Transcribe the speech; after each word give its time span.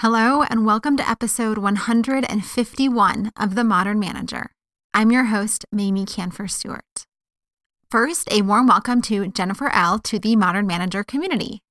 Hello, 0.00 0.44
and 0.44 0.64
welcome 0.64 0.96
to 0.96 1.10
episode 1.10 1.58
151 1.58 3.32
of 3.36 3.56
The 3.56 3.64
Modern 3.64 3.98
Manager. 3.98 4.52
I'm 4.94 5.10
your 5.10 5.24
host, 5.24 5.64
Mamie 5.72 6.06
Kanfer 6.06 6.48
Stewart. 6.48 7.04
First, 7.90 8.32
a 8.32 8.42
warm 8.42 8.68
welcome 8.68 9.02
to 9.02 9.26
Jennifer 9.26 9.68
L. 9.70 9.98
to 9.98 10.20
the 10.20 10.36
Modern 10.36 10.68
Manager 10.68 11.02
community. 11.02 11.62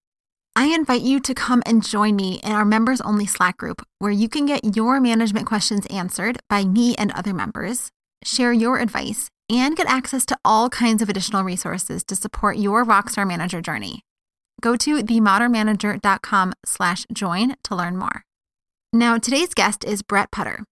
I 0.57 0.65
invite 0.65 1.03
you 1.03 1.21
to 1.21 1.33
come 1.33 1.63
and 1.65 1.81
join 1.81 2.17
me 2.17 2.41
in 2.43 2.51
our 2.51 2.65
members 2.65 2.99
only 2.99 3.25
Slack 3.25 3.55
group 3.55 3.81
where 3.99 4.11
you 4.11 4.27
can 4.27 4.45
get 4.45 4.75
your 4.75 4.99
management 4.99 5.47
questions 5.47 5.85
answered 5.85 6.37
by 6.49 6.65
me 6.65 6.95
and 6.97 7.13
other 7.13 7.33
members, 7.33 7.91
share 8.25 8.51
your 8.51 8.79
advice, 8.79 9.29
and 9.49 9.77
get 9.77 9.87
access 9.87 10.25
to 10.25 10.37
all 10.43 10.69
kinds 10.69 11.01
of 11.01 11.07
additional 11.07 11.43
resources 11.43 12.03
to 12.03 12.13
support 12.13 12.57
your 12.57 12.83
Rockstar 12.83 13.25
Manager 13.25 13.61
journey. 13.61 14.01
Go 14.61 14.75
to 14.75 15.03
themodernmanager.com 15.03 16.53
slash 16.65 17.05
join 17.13 17.55
to 17.63 17.75
learn 17.75 17.97
more. 17.97 18.23
Now, 18.91 19.17
today's 19.17 19.53
guest 19.53 19.83
is 19.83 20.01
Brett 20.01 20.31
Putter. 20.31 20.63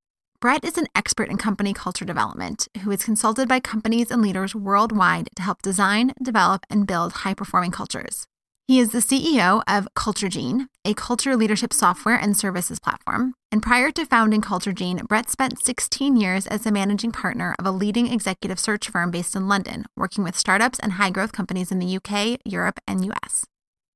Brett 0.41 0.63
is 0.63 0.77
an 0.77 0.87
expert 0.95 1.29
in 1.29 1.37
company 1.37 1.73
culture 1.73 2.05
development 2.05 2.67
who 2.83 2.91
is 2.91 3.03
consulted 3.03 3.47
by 3.47 3.59
companies 3.59 4.11
and 4.11 4.21
leaders 4.21 4.55
worldwide 4.55 5.29
to 5.35 5.41
help 5.41 5.61
design, 5.61 6.13
develop, 6.21 6.65
and 6.69 6.87
build 6.87 7.13
high 7.13 7.33
performing 7.33 7.71
cultures. 7.71 8.25
He 8.67 8.79
is 8.79 8.91
the 8.91 8.99
CEO 8.99 9.61
of 9.67 9.87
Culture 9.93 10.29
Gene, 10.29 10.69
a 10.83 10.95
culture 10.95 11.35
leadership 11.35 11.71
software 11.71 12.15
and 12.15 12.35
services 12.35 12.79
platform. 12.79 13.35
And 13.51 13.61
prior 13.61 13.91
to 13.91 14.05
founding 14.05 14.41
Culture 14.41 14.73
Gene, 14.73 15.01
Brett 15.07 15.29
spent 15.29 15.63
16 15.63 16.15
years 16.15 16.47
as 16.47 16.65
a 16.65 16.71
managing 16.71 17.11
partner 17.11 17.55
of 17.59 17.67
a 17.67 17.71
leading 17.71 18.11
executive 18.11 18.59
search 18.59 18.89
firm 18.89 19.11
based 19.11 19.35
in 19.35 19.47
London, 19.47 19.85
working 19.95 20.23
with 20.23 20.35
startups 20.35 20.79
and 20.79 20.93
high 20.93 21.11
growth 21.11 21.31
companies 21.31 21.71
in 21.71 21.77
the 21.77 21.97
UK, 21.97 22.39
Europe, 22.43 22.79
and 22.87 23.05
US. 23.05 23.45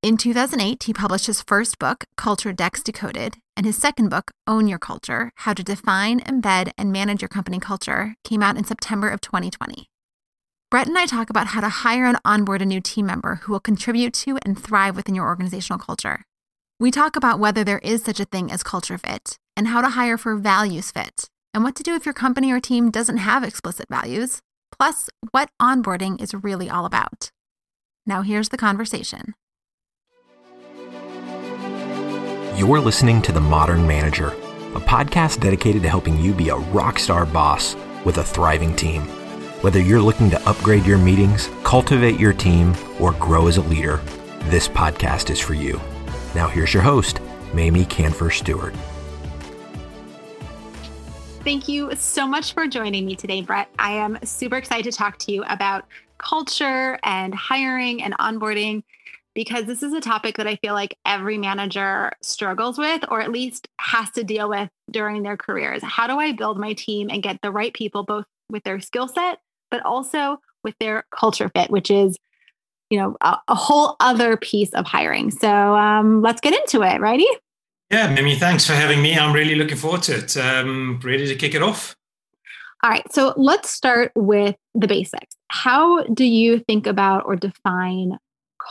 In 0.02 0.16
2008, 0.16 0.84
he 0.84 0.94
published 0.94 1.26
his 1.26 1.41
first 1.41 1.77
book, 1.77 2.05
Culture 2.16 2.53
Decks 2.53 2.81
Decoded, 2.81 3.35
and 3.58 3.66
his 3.66 3.77
second 3.77 4.08
book, 4.08 4.31
Own 4.48 4.66
Your 4.66 4.80
Culture 4.80 5.34
How 5.35 5.53
to 5.53 5.62
Define, 5.62 6.22
Embed, 6.22 6.72
and 6.77 6.89
Manage 6.89 7.22
Your 7.22 7.28
Company 7.28 7.59
Culture, 7.59 8.16
came 8.23 8.41
out 8.41 8.56
in 8.56 8.64
September 8.64 9.09
of 9.09 9.19
2020. 9.19 9.89
Brett 10.72 10.88
and 10.88 10.97
I 10.97 11.06
talk 11.06 11.30
about 11.30 11.47
how 11.47 11.59
to 11.59 11.67
hire 11.67 12.06
and 12.06 12.17
onboard 12.23 12.61
a 12.61 12.66
new 12.66 12.80
team 12.80 13.08
member 13.08 13.41
who 13.44 13.52
will 13.52 13.59
contribute 13.59 14.14
to 14.14 14.39
and 14.45 14.58
thrive 14.58 14.95
within 14.95 15.16
your 15.16 15.25
organizational 15.25 15.80
culture. 15.80 16.23
We 16.80 16.91
talk 16.91 17.17
about 17.17 17.39
whether 17.39 17.66
there 17.66 17.80
is 17.80 18.02
such 18.02 18.22
a 18.22 18.25
thing 18.25 18.50
as 18.53 18.63
culture 18.63 18.97
fit, 18.97 19.38
and 19.58 19.67
how 19.67 19.81
to 19.81 19.89
hire 19.89 20.17
for 20.17 20.38
values 20.38 20.91
fit, 20.91 21.25
and 21.53 21.61
what 21.61 21.75
to 21.75 21.84
do 21.84 21.95
if 21.95 22.06
your 22.06 22.13
company 22.13 22.53
or 22.53 22.61
team 22.61 22.89
doesn't 22.89 23.17
have 23.17 23.44
explicit 23.44 23.88
values, 23.89 24.39
plus, 24.72 25.09
what 25.31 25.50
onboarding 25.61 26.22
is 26.22 26.34
really 26.34 26.69
all 26.69 26.86
about. 26.86 27.31
Now, 28.06 28.22
here's 28.22 28.47
the 28.47 28.58
conversation. 28.58 29.34
You're 32.59 32.81
listening 32.81 33.21
to 33.21 33.31
The 33.31 33.39
Modern 33.39 33.88
Manager, 33.88 34.31
a 34.75 34.81
podcast 34.81 35.39
dedicated 35.39 35.81
to 35.83 35.88
helping 35.88 36.19
you 36.19 36.33
be 36.33 36.49
a 36.49 36.57
rock 36.57 36.99
star 36.99 37.25
boss 37.25 37.77
with 38.03 38.17
a 38.17 38.23
thriving 38.25 38.75
team. 38.75 39.03
Whether 39.61 39.79
you're 39.79 40.01
looking 40.01 40.29
to 40.31 40.49
upgrade 40.49 40.85
your 40.85 40.97
meetings, 40.97 41.49
cultivate 41.63 42.19
your 42.19 42.33
team, 42.33 42.75
or 42.99 43.13
grow 43.13 43.47
as 43.47 43.55
a 43.55 43.61
leader, 43.61 44.01
this 44.49 44.67
podcast 44.67 45.29
is 45.29 45.39
for 45.39 45.53
you. 45.53 45.79
Now, 46.35 46.49
here's 46.49 46.73
your 46.73 46.83
host, 46.83 47.21
Mamie 47.53 47.85
Kanfer 47.85 48.29
Stewart. 48.29 48.75
Thank 51.45 51.69
you 51.69 51.95
so 51.95 52.27
much 52.27 52.51
for 52.51 52.67
joining 52.67 53.05
me 53.05 53.16
today, 53.16 53.41
Brett. 53.41 53.69
I 53.79 53.94
am 53.94 54.19
super 54.25 54.57
excited 54.57 54.91
to 54.91 54.97
talk 54.97 55.17
to 55.19 55.31
you 55.31 55.45
about 55.47 55.85
culture 56.17 56.99
and 57.03 57.33
hiring 57.33 58.03
and 58.03 58.17
onboarding 58.17 58.83
because 59.35 59.66
this 59.66 59.83
is 59.83 59.94
a 59.94 60.02
topic 60.02 60.38
that 60.38 60.47
I 60.47 60.55
feel 60.58 60.73
like 60.73 60.97
every 61.05 61.38
manager 61.38 62.11
struggles 62.22 62.77
with 62.77 63.03
or 63.09 63.22
at 63.22 63.31
least 63.31 63.67
has 63.80 64.09
to 64.11 64.23
deal 64.23 64.49
with 64.49 64.69
during 64.91 65.23
their 65.23 65.38
careers. 65.38 65.81
How 65.83 66.08
do 66.08 66.19
I 66.19 66.31
build 66.31 66.59
my 66.59 66.73
team 66.73 67.09
and 67.09 67.23
get 67.23 67.41
the 67.41 67.52
right 67.52 67.73
people, 67.73 68.03
both 68.03 68.25
with 68.50 68.63
their 68.63 68.80
skill 68.80 69.07
set, 69.07 69.39
but 69.72 69.85
also 69.85 70.38
with 70.63 70.75
their 70.79 71.06
culture 71.12 71.50
fit, 71.56 71.69
which 71.69 71.91
is 71.91 72.17
you 72.90 73.00
know 73.00 73.16
a, 73.22 73.38
a 73.47 73.56
whole 73.56 73.95
other 74.00 74.35
piece 74.38 74.72
of 74.73 74.85
hiring. 74.85 75.31
So 75.31 75.50
um, 75.50 76.22
let's 76.22 76.41
get 76.41 76.53
into 76.53 76.81
it, 76.81 77.00
righty? 77.00 77.28
Yeah, 77.91 78.11
Mimi, 78.13 78.35
thanks 78.35 78.66
for 78.66 78.73
having 78.73 79.01
me. 79.01 79.17
I'm 79.17 79.34
really 79.34 79.56
looking 79.56 79.78
forward 79.78 80.03
to 80.03 80.17
it. 80.17 80.38
Um, 80.38 81.00
ready 81.03 81.28
to 81.28 81.35
kick 81.35 81.56
it 81.56 81.63
off. 81.63 81.96
All 82.84 82.90
right, 82.90 83.11
so 83.11 83.34
let's 83.35 83.69
start 83.69 84.11
with 84.16 84.56
the 84.73 84.88
basics. 84.88 85.35
How 85.50 86.03
do 86.03 86.23
you 86.23 86.59
think 86.59 86.88
about 86.88 87.25
or 87.25 87.35
define 87.35 88.17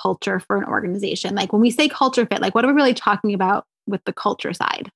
culture 0.01 0.41
for 0.41 0.57
an 0.57 0.65
organization? 0.65 1.35
Like 1.35 1.53
when 1.53 1.63
we 1.63 1.71
say 1.71 1.89
culture 1.89 2.27
fit, 2.27 2.41
like 2.41 2.55
what 2.55 2.65
are 2.65 2.69
we 2.69 2.75
really 2.75 2.95
talking 2.95 3.35
about 3.35 3.67
with 3.87 4.05
the 4.05 4.13
culture 4.13 4.53
side? 4.53 4.91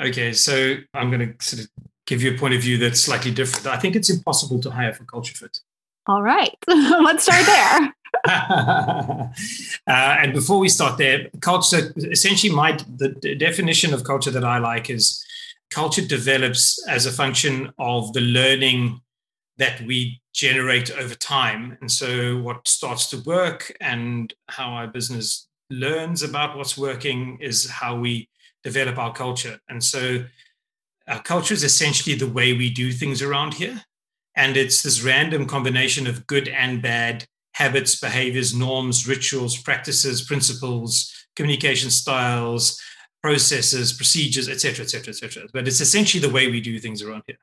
Okay, 0.00 0.32
so 0.32 0.76
I'm 0.94 1.10
going 1.10 1.36
to 1.36 1.44
sort 1.44 1.62
of 1.64 1.70
give 2.06 2.22
you 2.22 2.34
a 2.34 2.38
point 2.38 2.54
of 2.54 2.60
view 2.60 2.76
that's 2.78 3.00
slightly 3.00 3.30
different. 3.30 3.66
I 3.66 3.78
think 3.78 3.96
it's 3.96 4.10
impossible 4.10 4.60
to 4.60 4.70
hire 4.70 4.92
for 4.92 5.04
culture 5.04 5.34
fit. 5.34 5.60
All 6.06 6.22
right, 6.22 6.56
let's 6.66 7.24
start 7.24 7.46
there. 7.46 7.94
uh, 8.26 9.30
and 9.86 10.32
before 10.32 10.58
we 10.58 10.68
start 10.68 10.98
there, 10.98 11.28
culture 11.40 11.92
essentially 11.96 12.52
my 12.52 12.76
the 12.96 13.10
definition 13.38 13.94
of 13.94 14.04
culture 14.04 14.30
that 14.32 14.44
I 14.44 14.58
like 14.58 14.90
is 14.90 15.24
culture 15.70 16.04
develops 16.04 16.84
as 16.88 17.06
a 17.06 17.12
function 17.12 17.72
of 17.78 18.12
the 18.12 18.20
learning 18.20 19.00
that 19.60 19.78
we 19.82 20.22
generate 20.32 20.90
over 20.90 21.14
time. 21.14 21.76
And 21.82 21.90
so, 21.90 22.38
what 22.38 22.66
starts 22.66 23.08
to 23.10 23.18
work 23.20 23.76
and 23.80 24.32
how 24.48 24.70
our 24.70 24.86
business 24.86 25.48
learns 25.68 26.22
about 26.22 26.56
what's 26.56 26.78
working 26.78 27.38
is 27.40 27.68
how 27.68 27.96
we 27.96 28.28
develop 28.64 28.96
our 28.98 29.12
culture. 29.12 29.60
And 29.68 29.84
so, 29.84 30.24
our 31.06 31.22
culture 31.22 31.52
is 31.52 31.62
essentially 31.62 32.16
the 32.16 32.26
way 32.38 32.54
we 32.54 32.70
do 32.70 32.90
things 32.90 33.20
around 33.20 33.54
here. 33.54 33.82
And 34.34 34.56
it's 34.56 34.82
this 34.82 35.02
random 35.02 35.46
combination 35.46 36.06
of 36.06 36.26
good 36.26 36.48
and 36.48 36.80
bad 36.80 37.26
habits, 37.52 38.00
behaviors, 38.00 38.54
norms, 38.54 39.06
rituals, 39.06 39.58
practices, 39.58 40.22
principles, 40.22 41.12
communication 41.36 41.90
styles, 41.90 42.80
processes, 43.22 43.92
procedures, 43.92 44.48
etc., 44.48 44.84
etc., 44.84 45.10
etc. 45.10 45.48
But 45.52 45.68
it's 45.68 45.80
essentially 45.80 46.22
the 46.26 46.32
way 46.32 46.50
we 46.50 46.62
do 46.62 46.78
things 46.78 47.02
around 47.02 47.24
here. 47.26 47.36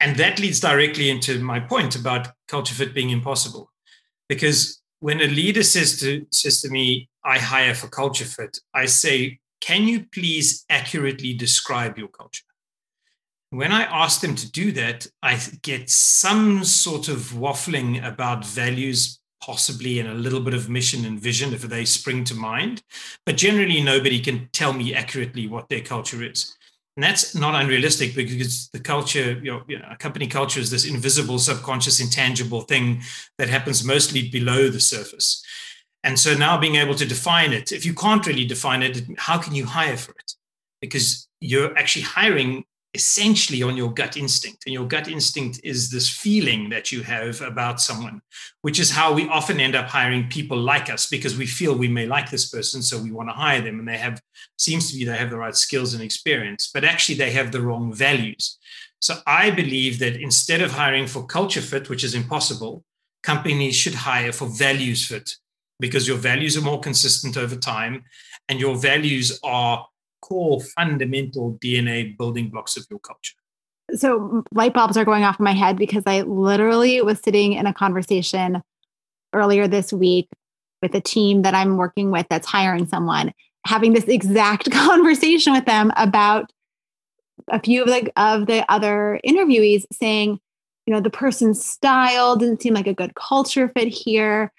And 0.00 0.16
that 0.16 0.38
leads 0.40 0.60
directly 0.60 1.10
into 1.10 1.38
my 1.40 1.60
point 1.60 1.94
about 1.94 2.28
culture 2.48 2.74
fit 2.74 2.94
being 2.94 3.10
impossible. 3.10 3.70
Because 4.28 4.80
when 5.00 5.20
a 5.20 5.26
leader 5.26 5.62
says 5.62 6.00
to, 6.00 6.26
says 6.30 6.62
to 6.62 6.70
me, 6.70 7.08
I 7.24 7.38
hire 7.38 7.74
for 7.74 7.88
culture 7.88 8.24
fit, 8.24 8.58
I 8.74 8.86
say, 8.86 9.40
can 9.60 9.86
you 9.86 10.06
please 10.12 10.64
accurately 10.70 11.34
describe 11.34 11.98
your 11.98 12.08
culture? 12.08 12.44
When 13.50 13.72
I 13.72 13.82
ask 13.82 14.20
them 14.20 14.36
to 14.36 14.50
do 14.50 14.72
that, 14.72 15.06
I 15.22 15.38
get 15.62 15.90
some 15.90 16.64
sort 16.64 17.08
of 17.08 17.18
waffling 17.32 18.06
about 18.06 18.46
values, 18.46 19.18
possibly, 19.42 19.98
and 19.98 20.08
a 20.08 20.14
little 20.14 20.40
bit 20.40 20.54
of 20.54 20.70
mission 20.70 21.04
and 21.04 21.20
vision 21.20 21.52
if 21.52 21.62
they 21.62 21.84
spring 21.84 22.24
to 22.24 22.34
mind. 22.34 22.82
But 23.26 23.36
generally, 23.36 23.82
nobody 23.82 24.20
can 24.20 24.48
tell 24.52 24.72
me 24.72 24.94
accurately 24.94 25.48
what 25.48 25.68
their 25.68 25.80
culture 25.80 26.22
is. 26.22 26.56
And 26.96 27.04
that's 27.04 27.34
not 27.34 27.54
unrealistic 27.54 28.14
because 28.14 28.68
the 28.70 28.80
culture, 28.80 29.32
you 29.42 29.52
know, 29.52 29.62
you 29.68 29.78
know, 29.78 29.88
a 29.90 29.96
company 29.96 30.26
culture 30.26 30.60
is 30.60 30.70
this 30.70 30.84
invisible, 30.84 31.38
subconscious, 31.38 32.00
intangible 32.00 32.62
thing 32.62 33.02
that 33.38 33.48
happens 33.48 33.84
mostly 33.84 34.28
below 34.28 34.68
the 34.68 34.80
surface. 34.80 35.44
And 36.02 36.18
so 36.18 36.34
now 36.34 36.58
being 36.58 36.76
able 36.76 36.94
to 36.96 37.06
define 37.06 37.52
it, 37.52 37.72
if 37.72 37.86
you 37.86 37.94
can't 37.94 38.26
really 38.26 38.44
define 38.44 38.82
it, 38.82 39.02
how 39.18 39.38
can 39.38 39.54
you 39.54 39.66
hire 39.66 39.96
for 39.96 40.12
it? 40.12 40.32
Because 40.80 41.28
you're 41.40 41.76
actually 41.78 42.02
hiring 42.02 42.64
essentially 42.94 43.62
on 43.62 43.76
your 43.76 43.92
gut 43.92 44.16
instinct. 44.16 44.64
And 44.66 44.72
your 44.72 44.86
gut 44.86 45.08
instinct 45.08 45.60
is 45.62 45.90
this 45.90 46.08
feeling 46.08 46.70
that 46.70 46.90
you 46.90 47.02
have 47.02 47.40
about 47.40 47.80
someone, 47.80 48.20
which 48.62 48.80
is 48.80 48.90
how 48.90 49.12
we 49.12 49.28
often 49.28 49.60
end 49.60 49.76
up 49.76 49.86
hiring 49.86 50.28
people 50.28 50.58
like 50.58 50.90
us 50.90 51.06
because 51.06 51.38
we 51.38 51.46
feel 51.46 51.74
we 51.74 51.88
may 51.88 52.06
like 52.06 52.30
this 52.30 52.48
person. 52.50 52.82
So 52.82 53.00
we 53.00 53.12
want 53.12 53.28
to 53.28 53.34
hire 53.34 53.60
them. 53.60 53.78
And 53.78 53.88
they 53.88 53.98
have, 53.98 54.20
seems 54.58 54.90
to 54.90 54.98
be 54.98 55.04
they 55.04 55.16
have 55.16 55.30
the 55.30 55.38
right 55.38 55.54
skills 55.54 55.94
and 55.94 56.02
experience, 56.02 56.70
but 56.72 56.84
actually 56.84 57.16
they 57.16 57.30
have 57.30 57.52
the 57.52 57.60
wrong 57.60 57.94
values. 57.94 58.58
So 59.00 59.18
I 59.26 59.50
believe 59.50 59.98
that 60.00 60.20
instead 60.20 60.60
of 60.60 60.72
hiring 60.72 61.06
for 61.06 61.24
culture 61.26 61.62
fit, 61.62 61.88
which 61.88 62.04
is 62.04 62.14
impossible, 62.14 62.84
companies 63.22 63.76
should 63.76 63.94
hire 63.94 64.32
for 64.32 64.46
values 64.46 65.06
fit 65.06 65.36
because 65.78 66.06
your 66.06 66.18
values 66.18 66.56
are 66.56 66.62
more 66.62 66.80
consistent 66.80 67.36
over 67.36 67.56
time 67.56 68.04
and 68.48 68.60
your 68.60 68.76
values 68.76 69.38
are 69.42 69.86
core 70.20 70.60
fundamental 70.60 71.58
DNA 71.62 72.16
building 72.16 72.48
blocks 72.48 72.76
of 72.76 72.86
your 72.90 73.00
culture? 73.00 73.34
So 73.94 74.44
light 74.52 74.72
bulbs 74.72 74.96
are 74.96 75.04
going 75.04 75.24
off 75.24 75.40
in 75.40 75.44
my 75.44 75.52
head 75.52 75.76
because 75.76 76.04
I 76.06 76.22
literally 76.22 77.00
was 77.02 77.20
sitting 77.20 77.54
in 77.54 77.66
a 77.66 77.74
conversation 77.74 78.62
earlier 79.32 79.66
this 79.68 79.92
week 79.92 80.28
with 80.82 80.94
a 80.94 81.00
team 81.00 81.42
that 81.42 81.54
I'm 81.54 81.76
working 81.76 82.10
with 82.10 82.26
that's 82.28 82.46
hiring 82.46 82.86
someone, 82.86 83.32
having 83.66 83.92
this 83.92 84.04
exact 84.04 84.70
conversation 84.72 85.52
with 85.52 85.66
them 85.66 85.92
about 85.96 86.52
a 87.48 87.60
few 87.60 87.82
of 87.82 87.88
the 87.88 88.12
of 88.16 88.46
the 88.46 88.70
other 88.70 89.20
interviewees 89.26 89.84
saying, 89.92 90.38
you 90.86 90.94
know, 90.94 91.00
the 91.00 91.10
person's 91.10 91.64
style 91.64 92.36
didn't 92.36 92.62
seem 92.62 92.74
like 92.74 92.86
a 92.86 92.94
good 92.94 93.14
culture 93.14 93.68
fit 93.68 93.88
here. 93.88 94.52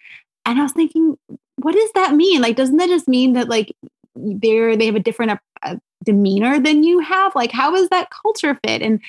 And 0.46 0.60
I 0.60 0.64
was 0.64 0.72
thinking, 0.72 1.18
what 1.58 1.74
does 1.74 1.92
that 1.94 2.16
mean? 2.16 2.42
Like, 2.42 2.56
doesn't 2.56 2.78
that 2.78 2.90
just 2.90 3.08
mean 3.08 3.34
that 3.34 3.48
like 3.48 3.72
they're 4.22 4.76
they 4.76 4.86
have 4.86 4.96
a 4.96 5.00
different 5.00 5.40
uh, 5.64 5.76
demeanor 6.04 6.60
than 6.60 6.84
you 6.84 7.00
have. 7.00 7.36
Like 7.36 7.52
how 7.52 7.76
is 7.76 7.90
that 7.90 8.10
culture 8.10 8.58
fit? 8.66 8.82
And 8.82 9.00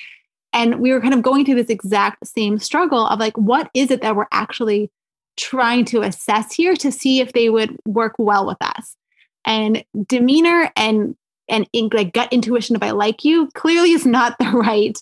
and 0.51 0.79
we 0.79 0.91
were 0.91 1.01
kind 1.01 1.13
of 1.13 1.21
going 1.21 1.45
through 1.45 1.55
this 1.55 1.69
exact 1.69 2.25
same 2.27 2.59
struggle 2.59 3.07
of 3.07 3.19
like 3.19 3.37
what 3.37 3.69
is 3.73 3.91
it 3.91 4.01
that 4.01 4.15
we're 4.15 4.27
actually 4.31 4.91
trying 5.35 5.83
to 5.85 6.01
assess 6.01 6.53
here 6.53 6.75
to 6.75 6.91
see 6.91 7.19
if 7.19 7.33
they 7.33 7.49
would 7.49 7.77
work 7.85 8.15
well 8.17 8.45
with 8.45 8.61
us? 8.61 8.95
And 9.45 9.83
demeanor 10.07 10.71
and 10.75 11.15
and 11.49 11.67
in, 11.73 11.89
like 11.91 12.13
gut 12.13 12.31
intuition 12.31 12.75
if 12.75 12.81
i 12.81 12.91
like 12.91 13.25
you 13.25 13.49
clearly 13.53 13.91
is 13.91 14.05
not 14.05 14.37
the 14.39 14.49
right 14.49 14.97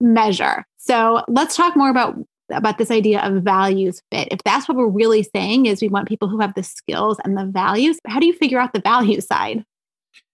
measure. 0.00 0.64
So 0.78 1.22
let's 1.28 1.56
talk 1.56 1.76
more 1.76 1.90
about 1.90 2.16
about 2.52 2.78
this 2.78 2.90
idea 2.90 3.20
of 3.20 3.42
values 3.42 4.02
fit 4.10 4.28
if 4.30 4.42
that's 4.44 4.68
what 4.68 4.76
we're 4.76 4.86
really 4.86 5.22
saying 5.22 5.66
is 5.66 5.80
we 5.80 5.88
want 5.88 6.08
people 6.08 6.28
who 6.28 6.40
have 6.40 6.54
the 6.54 6.62
skills 6.62 7.18
and 7.24 7.36
the 7.36 7.44
values 7.44 7.98
how 8.06 8.20
do 8.20 8.26
you 8.26 8.32
figure 8.32 8.58
out 8.58 8.72
the 8.72 8.80
value 8.80 9.20
side 9.20 9.64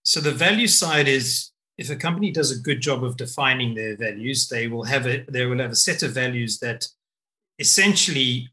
so 0.03 0.21
the 0.21 0.33
value 0.33 0.69
side 0.69 1.09
is 1.09 1.51
if 1.79 1.91
a 1.91 1.97
company 1.97 2.31
does 2.31 2.51
a 2.51 2.59
good 2.59 2.81
job 2.81 3.05
of 3.05 3.17
defining 3.17 3.75
their 3.75 3.97
values 3.97 4.49
they 4.49 4.67
will 4.67 4.85
have 4.85 5.07
a 5.07 5.25
they 5.29 5.47
will 5.47 5.59
have 5.59 5.73
a 5.73 5.77
set 5.77 6.03
of 6.03 6.13
values 6.13 6.59
that 6.59 6.89
essentially 7.59 8.49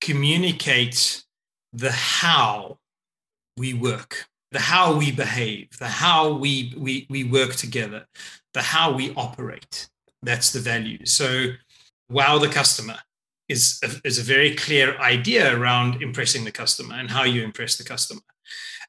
communicate 0.00 1.24
the 1.72 1.90
how 1.90 2.78
we 3.56 3.74
work, 3.74 4.26
the 4.52 4.60
how 4.60 4.96
we 4.96 5.10
behave, 5.10 5.70
the 5.78 5.88
how 5.88 6.32
we, 6.32 6.74
we, 6.76 7.06
we 7.08 7.24
work 7.24 7.54
together, 7.54 8.06
the 8.52 8.62
how 8.62 8.92
we 8.92 9.14
operate. 9.14 9.88
That's 10.22 10.52
the 10.52 10.60
value. 10.60 11.04
So, 11.06 11.52
wow 12.08 12.38
the 12.38 12.48
customer 12.48 12.96
is 13.48 13.78
a, 13.82 14.06
is 14.06 14.18
a 14.18 14.22
very 14.22 14.54
clear 14.54 14.96
idea 14.98 15.56
around 15.56 16.02
impressing 16.02 16.44
the 16.44 16.52
customer 16.52 16.94
and 16.94 17.10
how 17.10 17.24
you 17.24 17.42
impress 17.42 17.76
the 17.76 17.84
customer. 17.84 18.20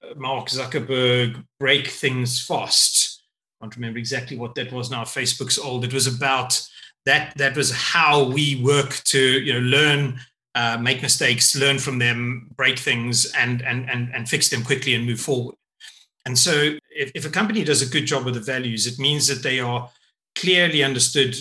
Uh, 0.04 0.16
Mark 0.16 0.48
Zuckerberg, 0.48 1.44
break 1.60 1.88
things 1.88 2.44
fast. 2.46 3.24
I 3.60 3.66
don't 3.66 3.76
remember 3.76 4.00
exactly 4.00 4.38
what 4.38 4.56
that 4.56 4.72
was 4.72 4.90
now. 4.90 5.04
Facebook's 5.04 5.60
old. 5.60 5.84
It 5.84 5.94
was 5.94 6.08
about 6.08 6.62
that. 7.06 7.34
That 7.38 7.56
was 7.56 7.72
how 7.72 8.24
we 8.24 8.62
work 8.64 8.92
to 9.06 9.20
you 9.20 9.54
know 9.54 9.60
learn 9.60 10.20
uh, 10.56 10.78
make 10.78 11.02
mistakes, 11.02 11.56
learn 11.56 11.80
from 11.80 12.00
them, 12.00 12.50
break 12.56 12.80
things, 12.80 13.32
and 13.34 13.62
and 13.62 13.90
and 13.90 14.14
and 14.14 14.30
fix 14.30 14.50
them 14.50 14.64
quickly 14.64 14.94
and 14.94 15.06
move 15.06 15.20
forward. 15.20 15.56
And 16.26 16.38
so, 16.38 16.78
if, 16.90 17.12
if 17.14 17.26
a 17.26 17.30
company 17.30 17.64
does 17.64 17.82
a 17.82 17.90
good 17.90 18.06
job 18.06 18.26
with 18.26 18.34
the 18.34 18.40
values, 18.40 18.88
it 18.88 19.00
means 19.00 19.28
that 19.28 19.44
they 19.44 19.60
are 19.60 19.90
clearly 20.34 20.84
understood 20.84 21.36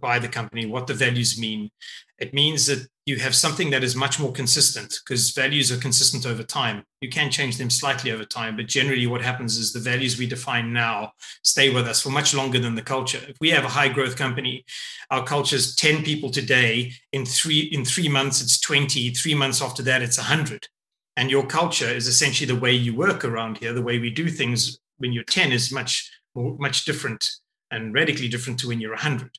by 0.00 0.18
the 0.18 0.28
company 0.28 0.66
what 0.66 0.86
the 0.86 0.94
values 0.94 1.38
mean. 1.38 1.70
It 2.18 2.34
means 2.34 2.66
that 2.66 2.88
you 3.06 3.16
have 3.16 3.34
something 3.34 3.70
that 3.70 3.84
is 3.84 3.94
much 3.94 4.18
more 4.18 4.32
consistent 4.32 5.00
because 5.02 5.30
values 5.30 5.70
are 5.70 5.78
consistent 5.78 6.26
over 6.26 6.42
time. 6.42 6.84
You 7.00 7.08
can 7.08 7.30
change 7.30 7.56
them 7.56 7.70
slightly 7.70 8.10
over 8.10 8.24
time, 8.24 8.56
but 8.56 8.66
generally, 8.66 9.06
what 9.06 9.22
happens 9.22 9.56
is 9.56 9.72
the 9.72 9.80
values 9.80 10.18
we 10.18 10.26
define 10.26 10.72
now 10.72 11.12
stay 11.42 11.72
with 11.72 11.86
us 11.86 12.02
for 12.02 12.10
much 12.10 12.34
longer 12.34 12.58
than 12.58 12.74
the 12.74 12.82
culture. 12.82 13.20
If 13.28 13.36
we 13.40 13.50
have 13.50 13.64
a 13.64 13.68
high 13.68 13.88
growth 13.88 14.16
company, 14.16 14.64
our 15.10 15.24
culture 15.24 15.56
is 15.56 15.76
10 15.76 16.02
people 16.02 16.30
today. 16.30 16.92
In 17.12 17.24
three 17.24 17.60
in 17.60 17.84
three 17.84 18.08
months, 18.08 18.42
it's 18.42 18.60
20. 18.60 19.10
Three 19.10 19.34
months 19.34 19.62
after 19.62 19.82
that, 19.84 20.02
it's 20.02 20.18
100. 20.18 20.68
And 21.16 21.30
your 21.30 21.46
culture 21.46 21.88
is 21.88 22.06
essentially 22.06 22.46
the 22.46 22.60
way 22.60 22.72
you 22.72 22.94
work 22.94 23.24
around 23.24 23.58
here. 23.58 23.72
The 23.72 23.82
way 23.82 23.98
we 23.98 24.10
do 24.10 24.28
things 24.28 24.78
when 24.98 25.12
you're 25.12 25.24
10 25.24 25.52
is 25.52 25.72
much 25.72 26.10
much 26.34 26.84
different 26.84 27.30
and 27.70 27.92
radically 27.94 28.28
different 28.28 28.58
to 28.60 28.68
when 28.68 28.80
you're 28.80 28.92
100. 28.92 29.30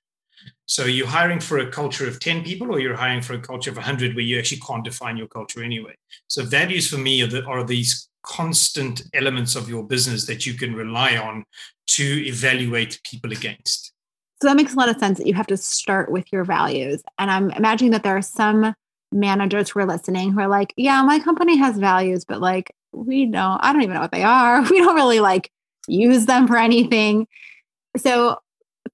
So 0.65 0.86
you're 0.86 1.07
hiring 1.07 1.39
for 1.39 1.57
a 1.57 1.71
culture 1.71 2.07
of 2.07 2.19
10 2.19 2.44
people 2.44 2.71
or 2.71 2.80
you're 2.80 2.95
hiring 2.95 3.21
for 3.21 3.33
a 3.33 3.39
culture 3.39 3.71
of 3.71 3.77
100 3.77 4.15
where 4.15 4.24
you 4.24 4.38
actually 4.38 4.62
can't 4.62 4.83
define 4.83 5.18
your 5.18 5.27
culture 5.27 5.63
anyway. 5.63 5.95
So 6.27 6.44
values 6.44 6.88
for 6.88 6.97
me 6.97 7.21
are, 7.24 7.27
the, 7.27 7.44
are 7.45 7.63
these 7.63 8.07
constant 8.24 9.01
elements 9.13 9.56
of 9.56 9.68
your 9.69 9.83
business 9.83 10.25
that 10.27 10.45
you 10.45 10.53
can 10.53 10.75
rely 10.75 11.18
on 11.18 11.44
to 11.88 12.03
evaluate 12.03 13.01
people 13.03 13.31
against. 13.31 13.94
So 14.41 14.47
that 14.47 14.56
makes 14.56 14.74
a 14.74 14.77
lot 14.77 14.89
of 14.89 14.97
sense 14.97 15.18
that 15.18 15.27
you 15.27 15.33
have 15.33 15.47
to 15.47 15.57
start 15.57 16.12
with 16.12 16.31
your 16.31 16.45
values. 16.45 17.01
And 17.18 17.30
I'm 17.31 17.50
imagining 17.51 17.91
that 17.91 18.03
there 18.03 18.15
are 18.15 18.21
some 18.21 18.74
managers 19.12 19.69
who 19.69 19.80
are 19.80 19.86
listening 19.86 20.31
who 20.31 20.39
are 20.39 20.47
like, 20.47 20.74
yeah, 20.77 21.01
my 21.01 21.19
company 21.19 21.57
has 21.57 21.77
values, 21.77 22.25
but 22.25 22.39
like, 22.39 22.71
we 22.91 23.25
don't, 23.25 23.59
I 23.63 23.74
don't 23.74 23.81
even 23.81 23.95
know 23.95 24.01
what 24.01 24.12
they 24.12 24.24
are. 24.24 24.62
We 24.69 24.80
don't 24.80 24.95
really 24.95 25.19
like 25.19 25.51
use 25.88 26.25
them 26.25 26.47
for 26.47 26.57
anything. 26.57 27.27
So 27.97 28.38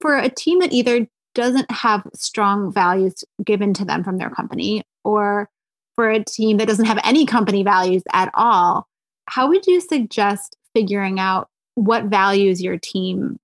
for 0.00 0.16
a 0.16 0.28
team 0.28 0.60
that 0.60 0.72
either 0.72 1.06
doesn't 1.36 1.70
have 1.70 2.02
strong 2.14 2.72
values 2.72 3.22
given 3.44 3.74
to 3.74 3.84
them 3.84 4.02
from 4.02 4.16
their 4.16 4.30
company, 4.30 4.82
or 5.04 5.48
for 5.94 6.10
a 6.10 6.24
team 6.24 6.56
that 6.56 6.66
doesn't 6.66 6.86
have 6.86 6.98
any 7.04 7.26
company 7.26 7.62
values 7.62 8.02
at 8.12 8.30
all, 8.34 8.88
how 9.28 9.46
would 9.48 9.66
you 9.66 9.80
suggest 9.80 10.56
figuring 10.74 11.20
out 11.20 11.48
what 11.74 12.04
values 12.04 12.62
your 12.62 12.78
team 12.78 13.38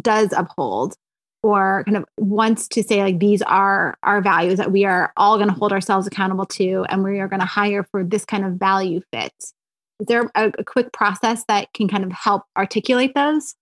does 0.00 0.32
uphold 0.36 0.94
or 1.42 1.84
kind 1.84 1.98
of 1.98 2.04
wants 2.18 2.66
to 2.68 2.82
say 2.82 3.02
like 3.02 3.18
these 3.18 3.42
are 3.42 3.94
our 4.02 4.22
values 4.22 4.56
that 4.56 4.72
we 4.72 4.86
are 4.86 5.12
all 5.18 5.36
going 5.36 5.48
to 5.48 5.54
hold 5.54 5.72
ourselves 5.72 6.06
accountable 6.06 6.46
to 6.46 6.86
and 6.88 7.04
we 7.04 7.20
are 7.20 7.28
going 7.28 7.40
to 7.40 7.46
hire 7.46 7.84
for 7.90 8.02
this 8.02 8.24
kind 8.24 8.44
of 8.44 8.54
value 8.54 9.00
fit? 9.12 9.34
Is 10.00 10.06
there 10.06 10.30
a, 10.34 10.50
a, 10.58 10.64
quick 10.64 10.92
process 10.92 11.44
that 11.48 11.72
can 11.74 11.86
kind 11.86 12.02
of 12.02 12.10
help 12.12 12.44
articulate 12.56 13.14
those 13.14 13.54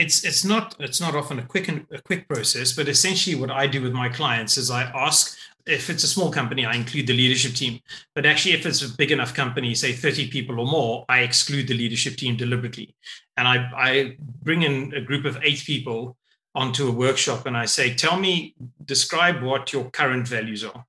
it's 0.00 0.24
it's 0.24 0.44
not 0.44 0.74
it's 0.80 1.00
not 1.00 1.14
often 1.14 1.38
a 1.38 1.42
quick 1.42 1.68
a 1.68 2.00
quick 2.02 2.26
process, 2.26 2.72
but 2.72 2.88
essentially 2.88 3.36
what 3.36 3.50
I 3.50 3.66
do 3.66 3.82
with 3.82 3.92
my 3.92 4.08
clients 4.08 4.56
is 4.56 4.70
I 4.70 4.84
ask 4.84 5.36
if 5.66 5.90
it's 5.90 6.04
a 6.04 6.08
small 6.08 6.32
company, 6.32 6.64
I 6.64 6.74
include 6.74 7.06
the 7.06 7.12
leadership 7.12 7.52
team. 7.52 7.80
But 8.14 8.24
actually, 8.24 8.54
if 8.54 8.64
it's 8.64 8.82
a 8.82 8.96
big 8.96 9.12
enough 9.12 9.34
company, 9.34 9.74
say 9.74 9.92
30 9.92 10.30
people 10.30 10.58
or 10.58 10.66
more, 10.66 11.04
I 11.08 11.20
exclude 11.20 11.68
the 11.68 11.74
leadership 11.74 12.16
team 12.16 12.34
deliberately. 12.34 12.94
And 13.36 13.46
I, 13.46 13.70
I 13.76 14.16
bring 14.42 14.62
in 14.62 14.94
a 14.94 15.02
group 15.02 15.26
of 15.26 15.38
eight 15.42 15.62
people 15.64 16.16
onto 16.54 16.88
a 16.88 16.92
workshop 16.92 17.46
and 17.46 17.56
I 17.56 17.66
say, 17.66 17.94
tell 17.94 18.18
me, 18.18 18.54
describe 18.84 19.42
what 19.42 19.72
your 19.72 19.90
current 19.90 20.26
values 20.26 20.64
are. 20.64 20.86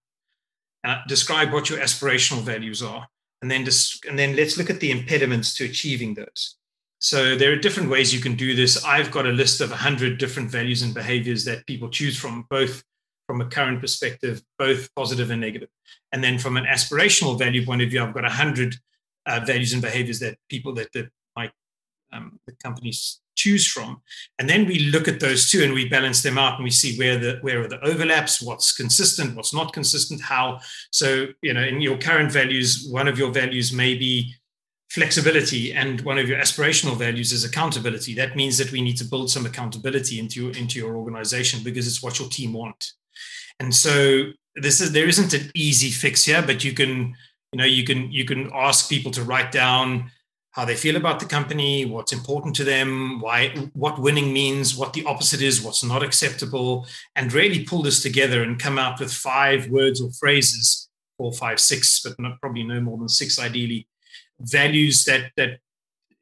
Uh, 0.85 0.97
describe 1.07 1.51
what 1.51 1.69
your 1.69 1.79
aspirational 1.79 2.41
values 2.41 2.81
are. 2.81 3.07
And 3.41 3.51
then, 3.51 3.65
dis- 3.65 3.99
and 4.07 4.17
then 4.17 4.35
let's 4.37 4.57
look 4.57 4.69
at 4.69 4.79
the 4.79 4.89
impediments 4.89 5.53
to 5.55 5.65
achieving 5.65 6.13
those. 6.13 6.55
So 7.01 7.35
there 7.35 7.51
are 7.51 7.55
different 7.55 7.89
ways 7.89 8.13
you 8.13 8.21
can 8.21 8.35
do 8.35 8.55
this. 8.55 8.85
I've 8.85 9.09
got 9.09 9.25
a 9.25 9.31
list 9.31 9.59
of 9.59 9.71
100 9.71 10.19
different 10.19 10.51
values 10.51 10.83
and 10.83 10.93
behaviors 10.93 11.43
that 11.45 11.65
people 11.65 11.89
choose 11.89 12.15
from, 12.15 12.45
both 12.47 12.83
from 13.25 13.41
a 13.41 13.45
current 13.45 13.81
perspective, 13.81 14.43
both 14.59 14.87
positive 14.93 15.31
and 15.31 15.41
negative. 15.41 15.69
And 16.11 16.23
then 16.23 16.37
from 16.37 16.57
an 16.57 16.65
aspirational 16.65 17.39
value 17.39 17.65
point 17.65 17.81
of 17.81 17.89
view, 17.89 18.03
I've 18.03 18.13
got 18.13 18.21
100 18.21 18.75
uh, 19.25 19.39
values 19.43 19.73
and 19.73 19.81
behaviors 19.81 20.19
that 20.19 20.37
people 20.47 20.75
that, 20.75 20.91
that 20.93 21.09
my 21.35 21.49
um, 22.13 22.39
the 22.45 22.53
companies 22.63 23.19
choose 23.35 23.65
from. 23.65 24.01
And 24.37 24.47
then 24.47 24.67
we 24.67 24.91
look 24.91 25.07
at 25.07 25.19
those 25.19 25.49
two 25.49 25.63
and 25.63 25.73
we 25.73 25.89
balance 25.89 26.21
them 26.21 26.37
out 26.37 26.55
and 26.55 26.63
we 26.63 26.69
see 26.69 26.99
where 26.99 27.17
the 27.17 27.39
where 27.41 27.63
are 27.63 27.67
the 27.67 27.83
overlaps, 27.83 28.43
what's 28.43 28.75
consistent, 28.75 29.35
what's 29.35 29.55
not 29.55 29.73
consistent, 29.73 30.21
how. 30.21 30.59
So, 30.91 31.27
you 31.41 31.53
know, 31.55 31.63
in 31.63 31.81
your 31.81 31.97
current 31.97 32.31
values, 32.31 32.87
one 32.91 33.07
of 33.07 33.17
your 33.17 33.31
values 33.31 33.73
may 33.73 33.95
be 33.95 34.35
flexibility 34.93 35.73
and 35.73 36.01
one 36.01 36.17
of 36.17 36.27
your 36.27 36.37
aspirational 36.37 36.97
values 36.97 37.31
is 37.31 37.45
accountability. 37.45 38.13
That 38.13 38.35
means 38.35 38.57
that 38.57 38.71
we 38.73 38.81
need 38.81 38.97
to 38.97 39.05
build 39.05 39.29
some 39.31 39.45
accountability 39.45 40.19
into 40.19 40.43
your 40.43 40.51
into 40.53 40.79
your 40.79 40.95
organization 40.95 41.63
because 41.63 41.87
it's 41.87 42.03
what 42.03 42.19
your 42.19 42.29
team 42.29 42.53
want. 42.53 42.91
And 43.59 43.73
so 43.73 44.31
this 44.55 44.81
is 44.81 44.91
there 44.91 45.07
isn't 45.07 45.33
an 45.33 45.49
easy 45.55 45.89
fix 45.89 46.25
here 46.25 46.41
but 46.41 46.63
you 46.63 46.73
can 46.73 47.15
you 47.51 47.57
know 47.57 47.65
you 47.65 47.83
can 47.83 48.11
you 48.11 48.25
can 48.25 48.49
ask 48.53 48.89
people 48.89 49.11
to 49.11 49.23
write 49.23 49.51
down 49.51 50.11
how 50.51 50.65
they 50.65 50.75
feel 50.75 50.97
about 50.97 51.19
the 51.19 51.25
company 51.25 51.85
what's 51.85 52.11
important 52.11 52.53
to 52.55 52.63
them 52.63 53.21
why 53.21 53.49
what 53.73 53.99
winning 53.99 54.33
means 54.33 54.75
what 54.75 54.91
the 54.93 55.05
opposite 55.05 55.41
is 55.41 55.61
what's 55.61 55.83
not 55.83 56.03
acceptable 56.03 56.85
and 57.15 57.31
really 57.31 57.63
pull 57.63 57.81
this 57.81 58.01
together 58.01 58.43
and 58.43 58.59
come 58.59 58.77
out 58.77 58.99
with 58.99 59.13
five 59.13 59.69
words 59.69 60.01
or 60.01 60.11
phrases 60.19 60.89
four 61.17 61.31
five 61.31 61.59
six 61.59 62.01
but 62.01 62.19
not 62.19 62.39
probably 62.41 62.63
no 62.63 62.81
more 62.81 62.97
than 62.97 63.07
six 63.07 63.39
ideally 63.39 63.87
values 64.43 65.03
that 65.05 65.31
that 65.37 65.59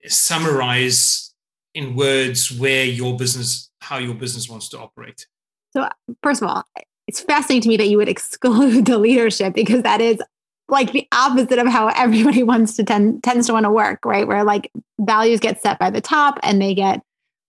summarize 0.08 1.34
in 1.74 1.96
words 1.96 2.52
where 2.52 2.86
your 2.86 3.18
business 3.18 3.70
how 3.82 3.98
your 3.98 4.14
business 4.14 4.50
wants 4.50 4.70
to 4.70 4.80
operate? 4.80 5.26
So 5.74 5.88
first 6.24 6.42
of 6.42 6.50
all 6.50 6.64
it's 7.08 7.22
fascinating 7.22 7.62
to 7.62 7.70
me 7.70 7.78
that 7.78 7.88
you 7.88 7.98
would 7.98 8.10
exclude 8.18 8.86
the 8.86 8.98
leadership 8.98 9.54
because 9.54 9.84
that 9.84 10.02
is 10.02 10.22
like 10.68 10.92
the 10.92 11.08
opposite 11.12 11.58
of 11.58 11.68
how 11.68 11.88
everybody 11.88 12.44
wants 12.52 12.76
to 12.76 12.84
tend 12.84 13.24
tends 13.24 13.48
to 13.48 13.54
want 13.54 13.66
to 13.66 13.72
work 13.72 14.06
right? 14.06 14.28
Where 14.28 14.44
like 14.44 14.72
values 15.00 15.40
get 15.40 15.62
set 15.62 15.80
by 15.80 15.90
the 15.90 16.02
top 16.02 16.40
and 16.44 16.62
they 16.62 16.74
get 16.74 17.02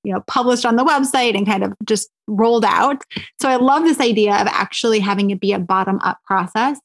you 0.02 0.12
know 0.12 0.20
published 0.26 0.64
on 0.64 0.76
the 0.76 0.84
website 0.84 1.36
and 1.36 1.46
kind 1.46 1.62
of 1.62 1.74
just 1.84 2.08
rolled 2.26 2.64
out. 2.64 3.02
So 3.40 3.48
i 3.48 3.56
love 3.56 3.82
this 3.84 4.00
idea 4.00 4.34
of 4.34 4.46
actually 4.46 5.00
having 5.00 5.30
it 5.30 5.40
be 5.40 5.52
a 5.52 5.58
bottom 5.58 5.98
up 6.02 6.18
process. 6.24 6.78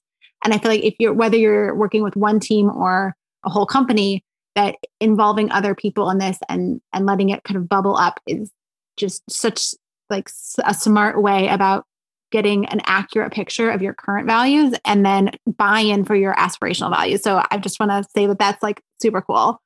And 0.43 0.53
i 0.53 0.57
feel 0.57 0.71
like 0.71 0.83
if 0.83 0.95
you're 0.99 1.13
whether 1.13 1.37
you're 1.37 1.73
working 1.75 2.03
with 2.03 2.15
one 2.15 2.39
team 2.39 2.69
or 2.69 3.15
a 3.45 3.49
whole 3.49 3.65
company 3.65 4.23
that 4.55 4.75
involving 4.99 5.51
other 5.51 5.75
people 5.75 6.09
in 6.09 6.17
this 6.17 6.39
and 6.49 6.81
and 6.93 7.05
letting 7.05 7.29
it 7.29 7.43
kind 7.43 7.57
of 7.57 7.69
bubble 7.69 7.97
up 7.97 8.19
is 8.25 8.51
just 8.97 9.23
such 9.29 9.73
like 10.09 10.29
a 10.63 10.73
smart 10.73 11.21
way 11.21 11.47
about 11.47 11.85
getting 12.31 12.65
an 12.65 12.81
accurate 12.85 13.31
picture 13.31 13.69
of 13.69 13.81
your 13.81 13.93
current 13.93 14.27
values 14.27 14.73
and 14.83 15.05
then 15.05 15.31
buy 15.57 15.79
in 15.79 16.03
for 16.03 16.15
your 16.15 16.33
aspirational 16.35 16.89
values. 16.89 17.21
So 17.21 17.43
I 17.49 17.57
just 17.57 17.79
want 17.79 17.91
to 17.91 18.09
say 18.15 18.27
that 18.27 18.39
that's 18.39 18.61
like 18.63 18.81
super 19.01 19.21
cool. 19.21 19.61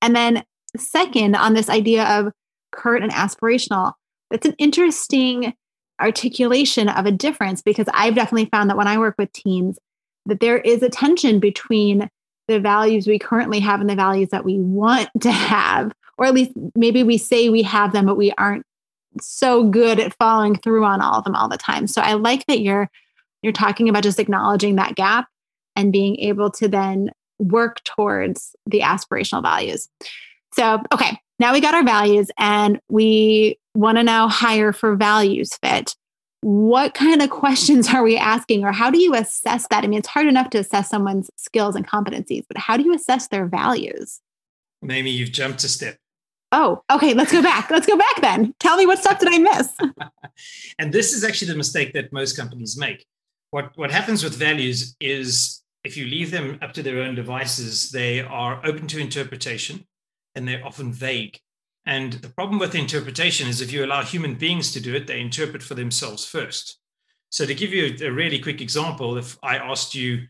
And 0.00 0.14
then 0.14 0.44
second, 0.76 1.36
on 1.36 1.54
this 1.54 1.68
idea 1.68 2.04
of 2.04 2.32
current 2.72 3.04
and 3.04 3.12
aspirational, 3.12 3.92
that's 4.30 4.46
an 4.46 4.54
interesting 4.58 5.54
articulation 6.00 6.88
of 6.88 7.06
a 7.06 7.12
difference 7.12 7.62
because 7.62 7.86
I've 7.92 8.14
definitely 8.14 8.48
found 8.50 8.70
that 8.70 8.76
when 8.76 8.88
I 8.88 8.98
work 8.98 9.16
with 9.18 9.32
teens, 9.32 9.78
that 10.26 10.40
there 10.40 10.58
is 10.58 10.82
a 10.82 10.88
tension 10.88 11.38
between 11.38 12.08
the 12.48 12.60
values 12.60 13.06
we 13.06 13.18
currently 13.18 13.60
have 13.60 13.80
and 13.80 13.90
the 13.90 13.96
values 13.96 14.30
that 14.30 14.44
we 14.44 14.58
want 14.58 15.08
to 15.20 15.30
have, 15.30 15.92
or 16.18 16.26
at 16.26 16.34
least 16.34 16.52
maybe 16.74 17.02
we 17.02 17.18
say 17.18 17.48
we 17.48 17.62
have 17.62 17.92
them, 17.92 18.06
but 18.06 18.16
we 18.16 18.32
aren't 18.38 18.64
so 19.20 19.64
good 19.64 19.98
at 19.98 20.16
following 20.18 20.56
through 20.56 20.84
on 20.84 21.00
all 21.00 21.18
of 21.18 21.24
them 21.24 21.34
all 21.34 21.48
the 21.48 21.56
time. 21.56 21.86
So 21.86 22.02
I 22.02 22.14
like 22.14 22.46
that 22.46 22.60
you're 22.60 22.90
you're 23.42 23.52
talking 23.52 23.88
about 23.88 24.02
just 24.02 24.18
acknowledging 24.18 24.76
that 24.76 24.94
gap 24.94 25.28
and 25.76 25.92
being 25.92 26.16
able 26.16 26.50
to 26.50 26.68
then 26.68 27.10
work 27.38 27.82
towards 27.84 28.56
the 28.66 28.80
aspirational 28.80 29.42
values. 29.42 29.88
So, 30.54 30.82
okay, 30.92 31.18
now 31.38 31.52
we 31.52 31.60
got 31.60 31.74
our 31.74 31.84
values 31.84 32.30
and 32.38 32.80
we 32.88 33.58
want 33.74 33.98
to 33.98 34.02
now 34.02 34.26
hire 34.28 34.72
for 34.72 34.96
values 34.96 35.56
fit. 35.62 35.94
What 36.40 36.94
kind 36.94 37.22
of 37.22 37.30
questions 37.44 37.88
are 37.92 38.02
we 38.02 38.16
asking, 38.16 38.64
or 38.64 38.72
how 38.72 38.90
do 38.90 38.98
you 39.00 39.14
assess 39.14 39.66
that? 39.68 39.84
I 39.84 39.86
mean, 39.86 39.98
it's 39.98 40.08
hard 40.08 40.26
enough 40.26 40.50
to 40.50 40.58
assess 40.58 40.88
someone's 40.88 41.30
skills 41.36 41.76
and 41.76 41.86
competencies, 41.86 42.44
but 42.48 42.58
how 42.58 42.76
do 42.76 42.84
you 42.84 42.94
assess 42.94 43.28
their 43.28 43.46
values? 43.46 44.20
Maybe 44.82 45.10
you've 45.10 45.32
jumped 45.32 45.64
a 45.64 45.68
step. 45.68 45.96
Oh, 46.52 46.82
okay. 46.90 47.12
Let's 47.12 47.32
go 47.32 47.42
back. 47.42 47.70
Let's 47.70 47.86
go 47.86 47.96
back 47.96 48.20
then. 48.20 48.54
Tell 48.60 48.76
me 48.76 48.86
what 48.86 48.98
stuff 48.98 49.18
did 49.18 49.28
I 49.32 49.38
miss? 49.38 49.74
and 50.78 50.92
this 50.92 51.12
is 51.12 51.24
actually 51.24 51.48
the 51.48 51.56
mistake 51.56 51.92
that 51.94 52.12
most 52.12 52.36
companies 52.36 52.76
make. 52.78 53.04
What 53.50 53.72
what 53.76 53.90
happens 53.90 54.22
with 54.22 54.34
values 54.34 54.96
is 55.00 55.62
if 55.84 55.96
you 55.96 56.04
leave 56.04 56.30
them 56.30 56.58
up 56.62 56.72
to 56.74 56.82
their 56.82 57.00
own 57.00 57.14
devices, 57.14 57.90
they 57.90 58.20
are 58.20 58.60
open 58.64 58.86
to 58.88 58.98
interpretation 58.98 59.86
and 60.34 60.46
they're 60.46 60.64
often 60.64 60.92
vague. 60.92 61.38
And 61.86 62.14
the 62.14 62.28
problem 62.28 62.58
with 62.58 62.74
interpretation 62.74 63.48
is 63.48 63.60
if 63.60 63.72
you 63.72 63.84
allow 63.84 64.02
human 64.02 64.34
beings 64.34 64.72
to 64.72 64.80
do 64.80 64.94
it, 64.94 65.06
they 65.06 65.20
interpret 65.20 65.62
for 65.62 65.74
themselves 65.74 66.24
first. 66.24 66.78
So 67.30 67.46
to 67.46 67.54
give 67.54 67.72
you 67.72 67.96
a 68.04 68.10
really 68.10 68.40
quick 68.40 68.60
example, 68.60 69.16
if 69.16 69.38
I 69.42 69.56
asked 69.58 69.94
you, 69.94 70.26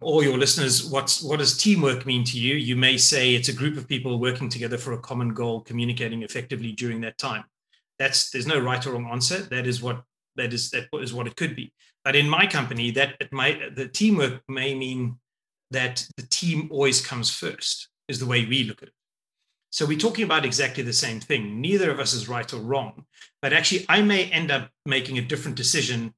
or 0.00 0.22
your 0.22 0.36
listeners, 0.36 0.84
what's 0.84 1.22
what 1.22 1.38
does 1.38 1.56
teamwork 1.56 2.04
mean 2.04 2.24
to 2.24 2.38
you? 2.38 2.56
You 2.56 2.76
may 2.76 2.96
say 2.96 3.34
it's 3.34 3.48
a 3.48 3.54
group 3.54 3.76
of 3.76 3.88
people 3.88 4.18
working 4.18 4.48
together 4.48 4.76
for 4.76 4.92
a 4.92 4.98
common 4.98 5.30
goal, 5.30 5.60
communicating 5.60 6.22
effectively 6.22 6.72
during 6.72 7.00
that 7.02 7.16
time. 7.16 7.44
That's 7.98 8.30
there's 8.30 8.46
no 8.46 8.58
right 8.58 8.84
or 8.86 8.92
wrong 8.92 9.08
answer. 9.10 9.38
That 9.38 9.66
is 9.66 9.80
what 9.80 10.02
that 10.36 10.52
is 10.52 10.70
that 10.70 10.88
is 10.94 11.14
what 11.14 11.26
it 11.26 11.36
could 11.36 11.56
be. 11.56 11.72
But 12.04 12.16
in 12.16 12.28
my 12.28 12.46
company, 12.46 12.90
that 12.92 13.14
it 13.20 13.32
might 13.32 13.76
the 13.76 13.88
teamwork 13.88 14.42
may 14.48 14.74
mean 14.74 15.18
that 15.70 16.06
the 16.16 16.26
team 16.26 16.68
always 16.70 17.00
comes 17.04 17.30
first, 17.30 17.88
is 18.08 18.18
the 18.18 18.26
way 18.26 18.44
we 18.44 18.64
look 18.64 18.82
at 18.82 18.88
it. 18.88 18.94
So 19.74 19.84
we're 19.84 19.98
talking 19.98 20.22
about 20.22 20.44
exactly 20.44 20.84
the 20.84 20.92
same 20.92 21.18
thing. 21.18 21.60
Neither 21.60 21.90
of 21.90 21.98
us 21.98 22.12
is 22.12 22.28
right 22.28 22.54
or 22.54 22.58
wrong, 22.58 23.06
but 23.42 23.52
actually, 23.52 23.84
I 23.88 24.02
may 24.02 24.26
end 24.26 24.52
up 24.52 24.70
making 24.86 25.18
a 25.18 25.20
different 25.20 25.56
decision 25.56 26.14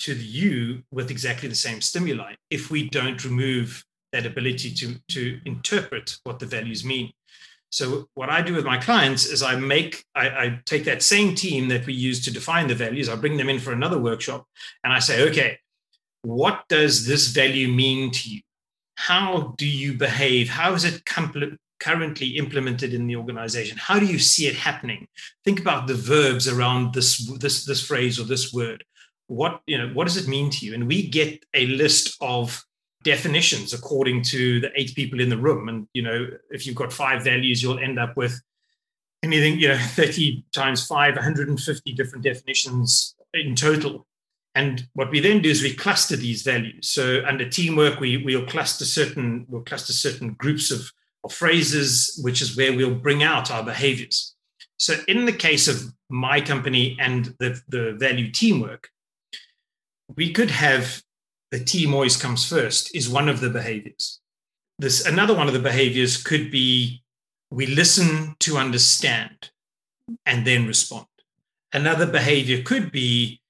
to 0.00 0.14
you 0.14 0.82
with 0.90 1.10
exactly 1.10 1.48
the 1.48 1.54
same 1.54 1.80
stimuli 1.80 2.34
if 2.50 2.70
we 2.70 2.90
don't 2.90 3.24
remove 3.24 3.82
that 4.12 4.26
ability 4.26 4.74
to, 4.74 4.96
to 5.12 5.40
interpret 5.46 6.18
what 6.24 6.40
the 6.40 6.44
values 6.44 6.84
mean. 6.84 7.10
So 7.70 8.06
what 8.12 8.28
I 8.28 8.42
do 8.42 8.52
with 8.52 8.66
my 8.66 8.76
clients 8.76 9.24
is 9.24 9.42
I 9.42 9.56
make 9.56 10.04
I, 10.14 10.28
I, 10.28 10.60
take 10.66 10.84
that 10.84 11.02
same 11.02 11.34
team 11.34 11.68
that 11.68 11.86
we 11.86 11.94
use 11.94 12.22
to 12.24 12.30
define 12.30 12.66
the 12.66 12.74
values, 12.74 13.08
I 13.08 13.16
bring 13.16 13.38
them 13.38 13.48
in 13.48 13.60
for 13.60 13.72
another 13.72 13.98
workshop, 13.98 14.44
and 14.84 14.92
I 14.92 14.98
say, 14.98 15.26
okay, 15.30 15.58
what 16.20 16.64
does 16.68 17.06
this 17.06 17.28
value 17.28 17.68
mean 17.68 18.10
to 18.10 18.28
you? 18.28 18.42
How 18.96 19.54
do 19.56 19.66
you 19.66 19.94
behave? 19.94 20.50
How 20.50 20.74
is 20.74 20.84
it 20.84 21.06
currently 21.80 22.36
implemented 22.36 22.94
in 22.94 23.06
the 23.06 23.16
organization? 23.16 23.78
How 23.78 23.98
do 23.98 24.06
you 24.06 24.18
see 24.18 24.46
it 24.46 24.54
happening? 24.54 25.08
Think 25.44 25.60
about 25.60 25.86
the 25.86 25.94
verbs 25.94 26.46
around 26.46 26.94
this 26.94 27.26
this 27.38 27.64
this 27.64 27.84
phrase 27.84 28.20
or 28.20 28.24
this 28.24 28.52
word. 28.52 28.84
What 29.26 29.60
you 29.66 29.78
know 29.78 29.88
what 29.88 30.06
does 30.06 30.16
it 30.16 30.28
mean 30.28 30.50
to 30.50 30.66
you? 30.66 30.74
And 30.74 30.86
we 30.86 31.08
get 31.08 31.44
a 31.54 31.66
list 31.66 32.16
of 32.20 32.62
definitions 33.02 33.72
according 33.72 34.22
to 34.22 34.60
the 34.60 34.70
eight 34.76 34.94
people 34.94 35.20
in 35.20 35.30
the 35.30 35.38
room. 35.38 35.68
And 35.68 35.88
you 35.94 36.02
know 36.02 36.28
if 36.50 36.66
you've 36.66 36.76
got 36.76 36.92
five 36.92 37.24
values 37.24 37.62
you'll 37.62 37.78
end 37.78 37.98
up 37.98 38.16
with 38.16 38.40
anything 39.22 39.58
you 39.58 39.68
know 39.68 39.78
30 39.94 40.44
times 40.54 40.86
5 40.86 41.14
150 41.14 41.92
different 41.92 42.24
definitions 42.24 43.14
in 43.34 43.54
total. 43.54 44.06
And 44.56 44.88
what 44.94 45.12
we 45.12 45.20
then 45.20 45.42
do 45.42 45.48
is 45.48 45.62
we 45.62 45.74
cluster 45.74 46.16
these 46.16 46.42
values. 46.42 46.90
So 46.90 47.22
under 47.24 47.48
teamwork 47.48 48.00
we 48.00 48.18
we'll 48.18 48.46
cluster 48.46 48.84
certain 48.84 49.46
we'll 49.48 49.62
cluster 49.62 49.92
certain 49.92 50.34
groups 50.34 50.70
of, 50.70 50.90
of 51.24 51.32
phrases 51.32 52.18
which 52.22 52.40
is 52.40 52.56
where 52.56 52.74
we'll 52.74 52.94
bring 52.94 53.22
out 53.22 53.50
our 53.50 53.62
behaviors 53.62 54.34
so 54.76 54.94
in 55.08 55.26
the 55.26 55.32
case 55.32 55.68
of 55.68 55.92
my 56.08 56.40
company 56.40 56.96
and 56.98 57.34
the, 57.38 57.60
the 57.68 57.92
value 57.92 58.30
teamwork 58.30 58.90
we 60.16 60.32
could 60.32 60.50
have 60.50 61.02
the 61.50 61.62
team 61.62 61.94
always 61.94 62.16
comes 62.16 62.48
first 62.48 62.94
is 62.94 63.08
one 63.08 63.28
of 63.28 63.40
the 63.40 63.50
behaviors. 63.50 64.20
This 64.78 65.04
another 65.04 65.34
one 65.34 65.48
of 65.48 65.52
the 65.52 65.58
behaviors 65.58 66.22
could 66.22 66.50
be 66.50 67.02
we 67.50 67.66
listen 67.66 68.36
to 68.40 68.56
understand 68.56 69.50
and 70.24 70.46
then 70.46 70.66
respond. 70.66 71.06
Another 71.72 72.06
behavior 72.06 72.62
could 72.62 72.92
be 72.92 73.40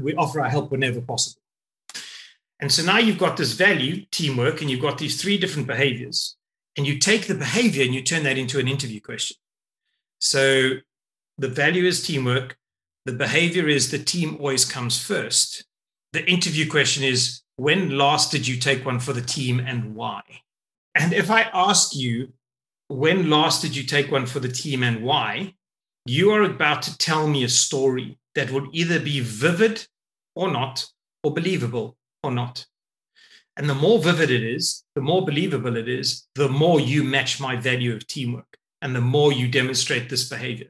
we 0.00 0.14
offer 0.14 0.40
our 0.40 0.50
help 0.50 0.70
whenever 0.70 1.00
possible. 1.00 1.40
And 2.60 2.72
so 2.72 2.82
now 2.82 2.98
you've 2.98 3.18
got 3.18 3.36
this 3.36 3.52
value, 3.52 4.04
teamwork, 4.10 4.60
and 4.60 4.70
you've 4.70 4.80
got 4.82 4.98
these 4.98 5.20
three 5.20 5.38
different 5.38 5.66
behaviors. 5.66 6.35
And 6.76 6.86
you 6.86 6.98
take 6.98 7.26
the 7.26 7.34
behavior 7.34 7.84
and 7.84 7.94
you 7.94 8.02
turn 8.02 8.24
that 8.24 8.38
into 8.38 8.58
an 8.58 8.68
interview 8.68 9.00
question. 9.00 9.36
So 10.18 10.72
the 11.38 11.48
value 11.48 11.84
is 11.84 12.02
teamwork. 12.02 12.56
The 13.04 13.12
behavior 13.12 13.68
is 13.68 13.90
the 13.90 13.98
team 13.98 14.36
always 14.38 14.64
comes 14.64 15.02
first 15.02 15.64
the 16.16 16.24
interview 16.24 16.66
question 16.66 17.04
is 17.04 17.42
when 17.56 17.98
last 17.98 18.30
did 18.30 18.48
you 18.48 18.56
take 18.56 18.86
one 18.86 18.98
for 18.98 19.12
the 19.12 19.20
team 19.20 19.60
and 19.60 19.94
why? 19.94 20.22
And 20.94 21.12
if 21.12 21.30
I 21.30 21.42
ask 21.52 21.94
you, 21.94 22.32
when 22.88 23.28
last 23.28 23.60
did 23.60 23.76
you 23.76 23.82
take 23.82 24.10
one 24.10 24.24
for 24.24 24.40
the 24.40 24.48
team 24.48 24.82
and 24.82 25.02
why? 25.02 25.52
You 26.06 26.30
are 26.30 26.42
about 26.42 26.80
to 26.82 26.96
tell 26.96 27.28
me 27.28 27.44
a 27.44 27.50
story 27.50 28.18
that 28.34 28.50
would 28.50 28.68
either 28.72 28.98
be 28.98 29.20
vivid 29.20 29.86
or 30.34 30.50
not, 30.50 30.86
or 31.22 31.34
believable 31.34 31.98
or 32.22 32.30
not. 32.30 32.64
And 33.56 33.70
the 33.70 33.74
more 33.74 33.98
vivid 33.98 34.30
it 34.30 34.42
is, 34.42 34.84
the 34.94 35.00
more 35.00 35.24
believable 35.24 35.76
it 35.76 35.88
is, 35.88 36.26
the 36.34 36.48
more 36.48 36.78
you 36.78 37.02
match 37.02 37.40
my 37.40 37.56
value 37.56 37.94
of 37.94 38.06
teamwork 38.06 38.58
and 38.82 38.94
the 38.94 39.00
more 39.00 39.32
you 39.32 39.48
demonstrate 39.48 40.10
this 40.10 40.28
behavior 40.28 40.68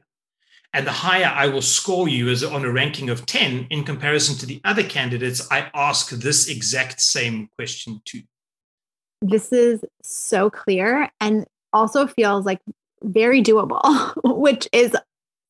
and 0.73 0.85
the 0.85 0.91
higher 0.91 1.25
I 1.25 1.47
will 1.47 1.61
score 1.61 2.07
you 2.07 2.29
as 2.29 2.43
on 2.43 2.63
a 2.65 2.71
ranking 2.71 3.09
of 3.09 3.25
10 3.25 3.67
in 3.69 3.83
comparison 3.83 4.37
to 4.37 4.45
the 4.45 4.61
other 4.63 4.83
candidates 4.83 5.47
I 5.49 5.71
ask 5.73 6.11
this 6.11 6.47
exact 6.49 7.01
same 7.01 7.49
question 7.57 8.01
to. 8.05 8.21
This 9.21 9.51
is 9.51 9.83
so 10.03 10.49
clear 10.49 11.09
and 11.19 11.45
also 11.73 12.05
feels 12.05 12.45
like 12.45 12.59
very 13.01 13.41
doable, 13.41 14.13
which 14.23 14.67
is 14.71 14.95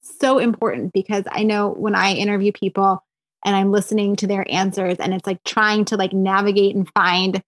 so 0.01 0.39
important 0.39 0.93
because 0.93 1.25
I 1.29 1.43
know 1.43 1.69
when 1.69 1.95
I 1.95 2.13
interview 2.13 2.51
people 2.53 3.03
and 3.45 3.55
I'm 3.55 3.71
listening 3.71 4.15
to 4.17 4.27
their 4.27 4.45
answers 4.49 4.97
and 4.99 5.13
it's 5.13 5.27
like 5.27 5.43
trying 5.43 5.85
to 5.85 5.97
like 5.97 6.13
navigate 6.13 6.75
and 6.75 6.89
find 6.93 7.41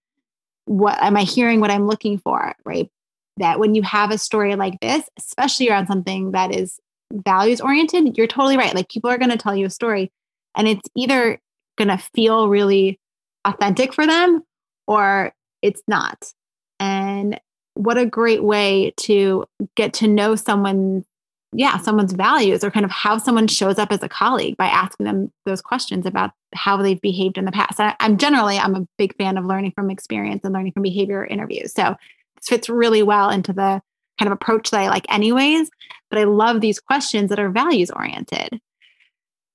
what 0.66 1.02
am 1.02 1.16
I 1.16 1.22
hearing 1.22 1.60
what 1.60 1.70
I'm 1.70 1.86
looking 1.86 2.18
for, 2.18 2.54
right? 2.64 2.90
That 3.38 3.58
when 3.58 3.74
you 3.74 3.82
have 3.82 4.10
a 4.10 4.18
story 4.18 4.54
like 4.56 4.78
this, 4.80 5.08
especially 5.18 5.68
around 5.68 5.86
something 5.86 6.32
that 6.32 6.54
is 6.54 6.78
values 7.12 7.60
oriented, 7.60 8.16
you're 8.16 8.26
totally 8.26 8.56
right. 8.56 8.74
Like 8.74 8.88
people 8.88 9.10
are 9.10 9.18
going 9.18 9.30
to 9.30 9.36
tell 9.36 9.56
you 9.56 9.66
a 9.66 9.70
story 9.70 10.12
and 10.54 10.68
it's 10.68 10.88
either 10.96 11.40
going 11.76 11.88
to 11.88 11.98
feel 12.14 12.48
really 12.48 13.00
authentic 13.44 13.92
for 13.92 14.06
them 14.06 14.42
or 14.86 15.32
it's 15.62 15.82
not. 15.88 16.32
And 16.78 17.40
what 17.74 17.98
a 17.98 18.06
great 18.06 18.44
way 18.44 18.92
to 18.98 19.46
get 19.74 19.94
to 19.94 20.08
know 20.08 20.36
someone 20.36 21.04
yeah 21.52 21.78
someone's 21.78 22.12
values 22.12 22.62
or 22.62 22.70
kind 22.70 22.84
of 22.84 22.90
how 22.90 23.18
someone 23.18 23.46
shows 23.46 23.78
up 23.78 23.90
as 23.90 24.02
a 24.02 24.08
colleague 24.08 24.56
by 24.56 24.66
asking 24.66 25.04
them 25.04 25.32
those 25.46 25.60
questions 25.60 26.06
about 26.06 26.30
how 26.54 26.76
they've 26.76 27.00
behaved 27.00 27.36
in 27.36 27.44
the 27.44 27.52
past 27.52 27.80
I, 27.80 27.94
am 28.00 28.18
generally 28.18 28.58
i'm 28.58 28.74
a 28.74 28.86
big 28.98 29.16
fan 29.16 29.36
of 29.36 29.44
learning 29.44 29.72
from 29.72 29.90
experience 29.90 30.42
and 30.44 30.54
learning 30.54 30.72
from 30.72 30.82
behavior 30.82 31.24
interviews 31.24 31.72
so 31.74 31.96
this 32.36 32.48
fits 32.48 32.68
really 32.68 33.02
well 33.02 33.30
into 33.30 33.52
the 33.52 33.82
kind 34.20 34.28
of 34.28 34.32
approach 34.32 34.70
that 34.70 34.80
I 34.80 34.88
like, 34.88 35.06
anyways. 35.12 35.70
But 36.10 36.18
I 36.18 36.24
love 36.24 36.60
these 36.60 36.78
questions 36.78 37.30
that 37.30 37.40
are 37.40 37.48
values 37.48 37.90
oriented. 37.90 38.60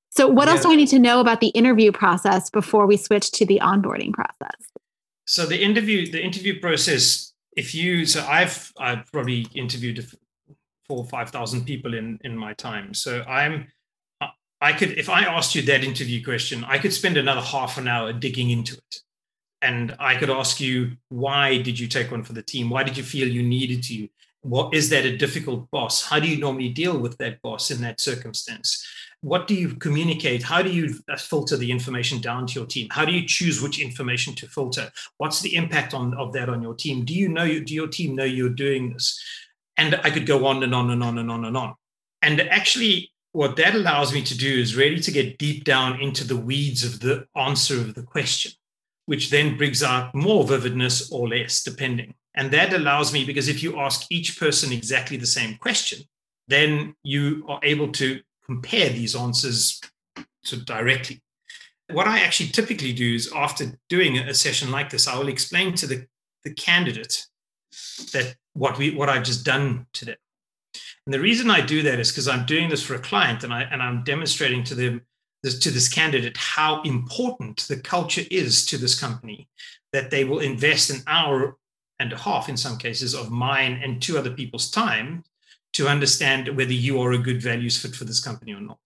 So, 0.10 0.28
what 0.28 0.48
yeah. 0.48 0.54
else 0.54 0.64
do 0.64 0.70
we 0.70 0.76
need 0.76 0.88
to 0.90 1.00
know 1.00 1.20
about 1.20 1.42
the 1.42 1.50
interview 1.50 1.92
process 1.92 2.50
before 2.50 2.88
we 2.88 2.98
switch 2.98 3.32
to 3.32 3.46
the 3.46 3.60
onboarding 3.62 4.14
process? 4.14 4.56
So, 5.26 5.46
the 5.46 5.62
interview, 5.62 6.10
the 6.10 6.24
interview 6.24 6.60
process, 6.60 7.34
if 7.56 7.76
you, 7.76 8.06
so 8.06 8.26
I've, 8.26 8.72
I've 8.80 9.12
probably 9.12 9.48
interviewed 9.54 10.08
four 10.88 11.00
or 11.00 11.06
5,000 11.06 11.66
people 11.66 11.94
in, 11.94 12.20
in 12.24 12.38
my 12.38 12.54
time. 12.54 12.94
So, 12.94 13.22
I'm, 13.24 13.68
I 14.62 14.74
could, 14.74 14.92
if 14.92 15.10
I 15.10 15.24
asked 15.24 15.54
you 15.54 15.62
that 15.64 15.84
interview 15.84 16.24
question, 16.24 16.64
I 16.64 16.78
could 16.78 16.94
spend 16.94 17.18
another 17.18 17.42
half 17.42 17.78
an 17.78 17.88
hour 17.88 18.14
digging 18.14 18.50
into 18.50 18.76
it. 18.76 18.96
And 19.62 19.96
I 20.00 20.16
could 20.16 20.30
ask 20.30 20.60
you, 20.60 20.98
why 21.10 21.62
did 21.62 21.80
you 21.80 21.88
take 21.88 22.12
one 22.12 22.24
for 22.24 22.34
the 22.34 22.42
team? 22.42 22.70
Why 22.70 22.84
did 22.84 22.98
you 22.98 23.04
feel 23.04 23.28
you 23.28 23.44
needed 23.44 23.84
to? 23.84 24.08
what 24.46 24.76
is 24.76 24.90
that 24.90 25.06
a 25.06 25.18
difficult 25.18 25.70
boss? 25.72 26.08
How 26.08 26.20
do 26.20 26.28
you 26.28 26.38
normally 26.38 26.70
deal 26.70 27.00
with 27.00 27.18
that 27.18 27.42
boss 27.42 27.72
in 27.72 27.82
that 27.82 28.00
circumstance? 28.00 28.86
What 29.22 29.48
do 29.48 29.56
you 29.56 29.70
communicate? 29.70 30.44
How 30.44 30.62
do 30.62 30.72
you 30.72 31.00
uh, 31.10 31.18
filter 31.18 31.58
the 31.58 31.72
information 31.72 32.22
down 32.22 32.46
to 32.48 32.60
your 32.60 32.68
team? 32.68 32.88
How 32.92 33.06
do 33.06 33.12
you 33.12 33.28
choose 33.28 33.60
which 33.60 33.82
information 33.82 34.36
to 34.36 34.48
filter? 34.48 34.92
What's 35.18 35.42
the 35.42 35.56
impact 35.56 35.96
on, 35.96 36.14
of 36.14 36.32
that 36.34 36.48
on 36.48 36.62
your 36.62 36.76
team? 36.76 37.06
Do 37.06 37.16
you 37.16 37.28
know, 37.28 37.60
do 37.60 37.74
your 37.74 37.88
team 37.88 38.16
know 38.16 38.24
you're 38.24 38.50
doing 38.50 38.94
this? 38.94 39.20
And 39.78 39.96
I 40.04 40.10
could 40.10 40.26
go 40.26 40.46
on 40.46 40.64
and 40.64 40.74
on 40.74 40.90
and 40.90 41.04
on 41.04 41.18
and 41.18 41.30
on 41.30 41.46
and 41.46 41.58
on. 41.58 41.76
And 42.22 42.42
actually, 42.42 43.12
what 43.34 43.58
that 43.58 43.76
allows 43.76 44.14
me 44.14 44.22
to 44.24 44.38
do 44.38 44.60
is 44.60 44.76
really 44.76 45.02
to 45.02 45.12
get 45.12 45.38
deep 45.38 45.66
down 45.66 46.00
into 46.00 46.24
the 46.24 46.38
weeds 46.38 46.84
of 46.86 47.02
the 47.02 47.28
answer 47.36 47.76
of 47.76 47.94
the 47.94 48.04
question, 48.04 48.54
which 49.06 49.30
then 49.30 49.58
brings 49.58 49.84
out 49.84 50.16
more 50.16 50.46
vividness 50.46 51.12
or 51.12 51.28
less, 51.28 51.62
depending. 51.62 52.14
And 52.34 52.52
that 52.52 52.74
allows 52.74 53.12
me, 53.14 53.26
because 53.26 53.50
if 53.50 53.62
you 53.62 53.80
ask 53.80 54.06
each 54.10 54.40
person 54.40 54.72
exactly 54.72 55.18
the 55.18 55.26
same 55.26 55.58
question, 55.58 56.00
then 56.48 56.96
you 57.04 57.44
are 57.48 57.60
able 57.64 57.92
to 57.94 58.22
compare 58.46 58.90
these 58.90 59.16
answers 59.16 59.82
to 60.46 60.58
directly. 60.58 61.22
What 61.92 62.08
I 62.08 62.20
actually 62.20 62.50
typically 62.50 62.94
do 62.94 63.16
is 63.16 63.32
after 63.36 63.78
doing 63.90 64.18
a 64.18 64.34
session 64.34 64.72
like 64.72 64.90
this, 64.90 65.08
I 65.08 65.18
will 65.18 65.28
explain 65.28 65.76
to 65.76 65.88
the, 65.88 66.08
the 66.44 66.54
candidate 66.54 67.28
that 68.14 68.36
what 68.56 68.78
we 68.78 68.92
what 68.92 69.10
I've 69.10 69.24
just 69.24 69.46
done 69.46 69.86
to 69.94 70.06
them. 70.06 70.18
And 71.06 71.14
the 71.14 71.20
reason 71.20 71.52
I 71.52 71.62
do 71.62 71.84
that 71.84 72.00
is 72.00 72.12
because 72.12 72.28
I'm 72.28 72.46
doing 72.46 72.70
this 72.70 72.82
for 72.82 72.96
a 72.96 73.00
client 73.00 73.44
and 73.44 73.54
I 73.54 73.64
and 73.64 73.82
I'm 73.82 74.04
demonstrating 74.04 74.64
to 74.66 74.76
them 74.76 75.02
this, 75.44 75.60
to 75.60 75.70
this 75.70 75.88
candidate 75.88 76.36
how 76.38 76.82
important 76.82 77.68
the 77.68 77.78
culture 77.78 78.24
is 78.32 78.66
to 78.68 78.78
this 78.78 79.00
company 79.00 79.48
that 79.94 80.10
they 80.10 80.24
will 80.24 80.40
invest 80.40 80.90
an 80.90 81.02
hour 81.06 81.58
and 82.00 82.12
a 82.12 82.18
half 82.18 82.50
in 82.50 82.58
some 82.58 82.78
cases 82.78 83.14
of 83.14 83.30
mine 83.30 83.80
and 83.84 84.02
two 84.02 84.18
other 84.18 84.32
people's 84.32 84.72
time 84.72 85.24
to 85.74 85.88
understand 85.88 86.48
whether 86.58 86.74
you 86.74 87.00
are 87.02 87.12
a 87.12 87.18
good 87.18 87.42
values 87.42 87.78
fit 87.78 87.96
for 87.96 88.06
this 88.06 88.24
company 88.24 88.54
or 88.54 88.62
not. 88.62 88.80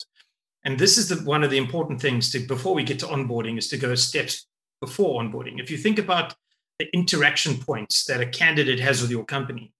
And 0.64 0.78
this 0.78 0.98
is 0.98 1.08
the, 1.08 1.16
one 1.24 1.44
of 1.44 1.52
the 1.52 1.58
important 1.58 2.02
things 2.02 2.32
to 2.32 2.40
before 2.40 2.76
we 2.76 2.84
get 2.84 3.00
to 3.00 3.06
onboarding 3.06 3.58
is 3.58 3.70
to 3.70 3.78
go 3.78 3.96
steps 3.96 4.48
before 4.82 5.22
onboarding. 5.22 5.60
If 5.60 5.72
you 5.72 5.78
think 5.78 6.00
about 6.00 6.36
the 6.80 6.88
interaction 6.94 7.58
points 7.58 8.06
that 8.06 8.22
a 8.22 8.26
candidate 8.26 8.80
has 8.80 9.02
with 9.02 9.12
your 9.12 9.26
company, 9.26 9.74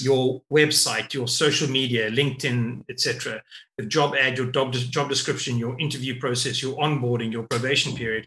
your 0.00 0.42
website, 0.50 1.12
your 1.12 1.28
social 1.28 1.68
media, 1.68 2.10
LinkedIn, 2.10 2.84
etc., 2.88 3.42
the 3.76 3.84
job 3.84 4.14
ad, 4.18 4.38
your 4.38 4.50
job, 4.50 4.72
job 4.72 5.08
description, 5.08 5.58
your 5.58 5.78
interview 5.78 6.18
process, 6.18 6.62
your 6.62 6.76
onboarding, 6.78 7.30
your 7.30 7.44
probation 7.44 7.94
period, 7.94 8.26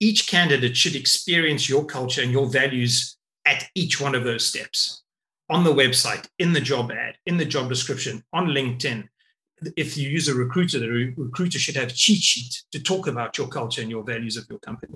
each 0.00 0.26
candidate 0.26 0.76
should 0.76 0.96
experience 0.96 1.68
your 1.68 1.84
culture 1.84 2.22
and 2.22 2.32
your 2.32 2.48
values 2.48 3.16
at 3.46 3.68
each 3.74 4.00
one 4.00 4.14
of 4.14 4.24
those 4.24 4.44
steps 4.44 5.02
on 5.48 5.64
the 5.64 5.72
website, 5.72 6.26
in 6.38 6.52
the 6.52 6.60
job 6.60 6.92
ad, 6.92 7.16
in 7.26 7.36
the 7.36 7.44
job 7.44 7.68
description, 7.68 8.22
on 8.32 8.46
LinkedIn. 8.46 9.08
If 9.76 9.98
you 9.98 10.08
use 10.08 10.28
a 10.28 10.34
recruiter, 10.34 10.78
the 10.78 10.88
re- 10.88 11.14
recruiter 11.16 11.58
should 11.58 11.76
have 11.76 11.94
cheat 11.94 12.22
sheet 12.22 12.62
to 12.72 12.80
talk 12.80 13.08
about 13.08 13.36
your 13.36 13.48
culture 13.48 13.82
and 13.82 13.90
your 13.90 14.04
values 14.04 14.36
of 14.36 14.46
your 14.48 14.60
company. 14.60 14.94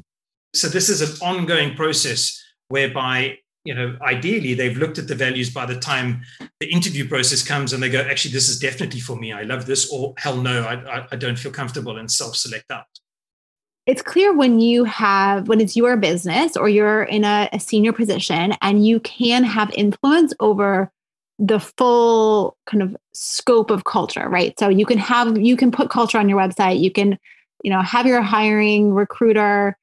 So 0.55 0.69
this 0.69 0.89
is 0.89 1.03
an 1.03 1.27
ongoing 1.27 1.75
process 1.75 2.41
whereby 2.75 3.39
you 3.65 3.75
know 3.75 3.97
ideally 4.03 4.53
they've 4.55 4.77
looked 4.83 4.99
at 4.99 5.07
the 5.09 5.15
values 5.15 5.49
by 5.59 5.65
the 5.65 5.79
time 5.79 6.09
the 6.61 6.69
interview 6.77 7.09
process 7.09 7.41
comes 7.53 7.73
and 7.73 7.81
they 7.83 7.89
go 7.89 8.01
actually 8.01 8.35
this 8.39 8.49
is 8.49 8.59
definitely 8.59 9.01
for 9.01 9.17
me. 9.17 9.33
I 9.33 9.45
love 9.53 9.67
this 9.67 9.83
or 9.93 10.15
hell 10.19 10.39
no 10.51 10.57
i, 10.73 11.07
I 11.13 11.17
don't 11.17 11.39
feel 11.39 11.53
comfortable 11.53 11.97
and 12.01 12.11
self-select 12.11 12.71
out. 12.71 12.93
It's 13.87 14.03
clear 14.03 14.31
when 14.43 14.61
you 14.61 14.85
have 14.85 15.47
when 15.49 15.61
it's 15.61 15.77
your 15.77 15.97
business 15.97 16.57
or 16.57 16.69
you're 16.69 17.05
in 17.05 17.25
a, 17.25 17.49
a, 17.53 17.61
senior 17.61 17.93
position 17.93 18.55
and 18.61 18.87
you 18.89 18.99
can 19.01 19.45
have 19.45 19.71
influence 19.85 20.33
over 20.41 20.91
the 21.39 21.61
full 21.61 22.57
kind 22.67 22.83
of 22.83 22.97
scope 23.13 23.71
of 23.71 23.85
culture 23.85 24.29
right? 24.29 24.59
So 24.59 24.69
you 24.69 24.87
can 24.91 24.99
have 24.99 25.39
you 25.39 25.57
can 25.57 25.71
put 25.71 25.91
culture 25.91 26.19
on 26.19 26.29
your 26.29 26.41
website. 26.45 26.81
You 26.81 26.93
can 26.99 27.19
you 27.63 27.71
know 27.73 27.83
have 27.83 28.07
your 28.07 28.23
hiring 28.35 28.93
recruiter 29.03 29.77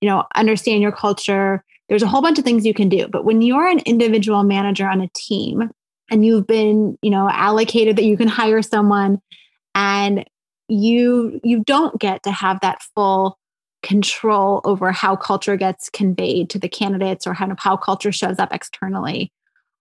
you 0.00 0.08
know 0.08 0.24
understand 0.42 0.82
your 0.82 0.92
culture 0.92 1.64
there's 1.88 2.02
a 2.02 2.06
whole 2.06 2.22
bunch 2.22 2.38
of 2.38 2.44
things 2.44 2.66
you 2.66 2.74
can 2.74 2.88
do 2.88 3.08
but 3.08 3.24
when 3.24 3.42
you're 3.42 3.66
an 3.66 3.80
individual 3.80 4.42
manager 4.42 4.88
on 4.88 5.00
a 5.00 5.08
team 5.14 5.70
and 6.10 6.24
you've 6.24 6.46
been 6.46 6.98
you 7.02 7.10
know 7.10 7.28
allocated 7.30 7.96
that 7.96 8.04
you 8.04 8.16
can 8.16 8.28
hire 8.28 8.62
someone 8.62 9.20
and 9.74 10.24
you 10.68 11.40
you 11.42 11.62
don't 11.64 11.98
get 12.00 12.22
to 12.22 12.30
have 12.30 12.60
that 12.60 12.82
full 12.94 13.38
control 13.82 14.60
over 14.64 14.92
how 14.92 15.16
culture 15.16 15.56
gets 15.56 15.88
conveyed 15.88 16.50
to 16.50 16.58
the 16.58 16.68
candidates 16.68 17.26
or 17.26 17.34
kind 17.34 17.52
of 17.52 17.58
how 17.58 17.76
culture 17.76 18.12
shows 18.12 18.38
up 18.38 18.52
externally. 18.52 19.32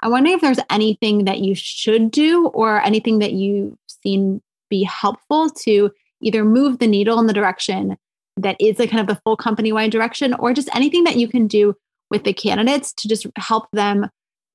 I 0.01 0.09
wonder 0.09 0.29
if 0.31 0.41
there's 0.41 0.59
anything 0.69 1.25
that 1.25 1.39
you 1.39 1.55
should 1.55 2.11
do 2.11 2.47
or 2.47 2.81
anything 2.83 3.19
that 3.19 3.33
you've 3.33 3.73
seen 3.87 4.41
be 4.69 4.83
helpful 4.83 5.49
to 5.49 5.91
either 6.21 6.45
move 6.45 6.79
the 6.79 6.87
needle 6.87 7.19
in 7.19 7.27
the 7.27 7.33
direction 7.33 7.97
that 8.37 8.55
is 8.59 8.79
a 8.79 8.87
kind 8.87 9.01
of 9.01 9.07
the 9.07 9.19
full 9.23 9.35
company 9.35 9.71
wide 9.71 9.91
direction 9.91 10.35
or 10.35 10.53
just 10.53 10.69
anything 10.75 11.03
that 11.05 11.15
you 11.15 11.27
can 11.27 11.47
do 11.47 11.73
with 12.09 12.23
the 12.23 12.33
candidates 12.33 12.93
to 12.93 13.07
just 13.07 13.27
help 13.37 13.67
them 13.71 14.09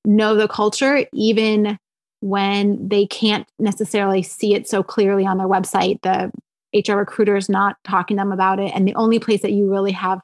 know 0.05 0.35
the 0.35 0.49
culture 0.49 1.07
even 1.13 1.79
when 2.21 2.89
they 2.89 3.07
can't 3.07 3.49
necessarily 3.59 4.23
see 4.23 4.55
it 4.55 4.69
so 4.69 4.83
clearly 4.83 5.27
on 5.27 5.39
their 5.39 5.49
website. 5.49 6.01
The 6.03 6.31
HR 6.75 6.99
recruiter 6.99 7.37
is 7.37 7.49
not 7.49 7.77
talking 7.85 8.17
to 8.17 8.21
them 8.21 8.33
about 8.33 8.61
it. 8.61 8.73
And 8.75 8.87
the 8.87 8.95
only 8.95 9.19
place 9.19 9.43
that 9.43 9.53
you 9.53 9.71
really 9.71 9.93
have 9.93 10.21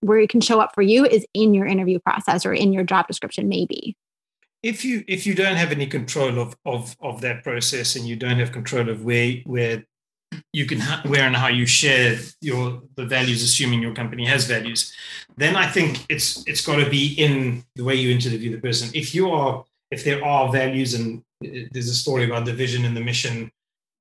where 0.00 0.18
it 0.18 0.30
can 0.30 0.40
show 0.40 0.60
up 0.60 0.74
for 0.74 0.82
you 0.82 1.04
is 1.04 1.26
in 1.34 1.52
your 1.52 1.66
interview 1.66 1.98
process 1.98 2.46
or 2.46 2.54
in 2.54 2.72
your 2.72 2.84
job 2.84 3.06
description, 3.06 3.48
maybe. 3.48 3.96
If 4.62 4.84
you 4.84 5.04
if 5.08 5.26
you 5.26 5.34
don't 5.34 5.56
have 5.56 5.72
any 5.72 5.86
control 5.86 6.38
of 6.38 6.54
of 6.64 6.94
of 7.00 7.20
that 7.22 7.42
process 7.42 7.96
and 7.96 8.06
you 8.06 8.16
don't 8.16 8.38
have 8.38 8.52
control 8.52 8.88
of 8.88 9.04
where 9.04 9.36
where 9.44 9.84
you 10.52 10.66
can 10.66 10.80
where 11.10 11.26
and 11.26 11.36
how 11.36 11.48
you 11.48 11.66
share 11.66 12.18
your 12.40 12.82
the 12.96 13.04
values 13.04 13.42
assuming 13.42 13.82
your 13.82 13.94
company 13.94 14.24
has 14.24 14.46
values 14.46 14.92
then 15.36 15.56
i 15.56 15.66
think 15.66 16.04
it's 16.08 16.44
it's 16.46 16.64
got 16.64 16.76
to 16.76 16.88
be 16.88 17.14
in 17.14 17.64
the 17.76 17.84
way 17.84 17.94
you 17.94 18.10
interview 18.10 18.50
the 18.50 18.60
person 18.60 18.88
if 18.94 19.14
you 19.14 19.30
are 19.30 19.64
if 19.90 20.04
there 20.04 20.24
are 20.24 20.52
values 20.52 20.94
and 20.94 21.22
eh, 21.44 21.66
there's 21.72 21.88
a 21.88 21.94
story 21.94 22.24
about 22.24 22.44
the 22.44 22.52
vision 22.52 22.84
and 22.84 22.96
the 22.96 23.00
mission 23.00 23.50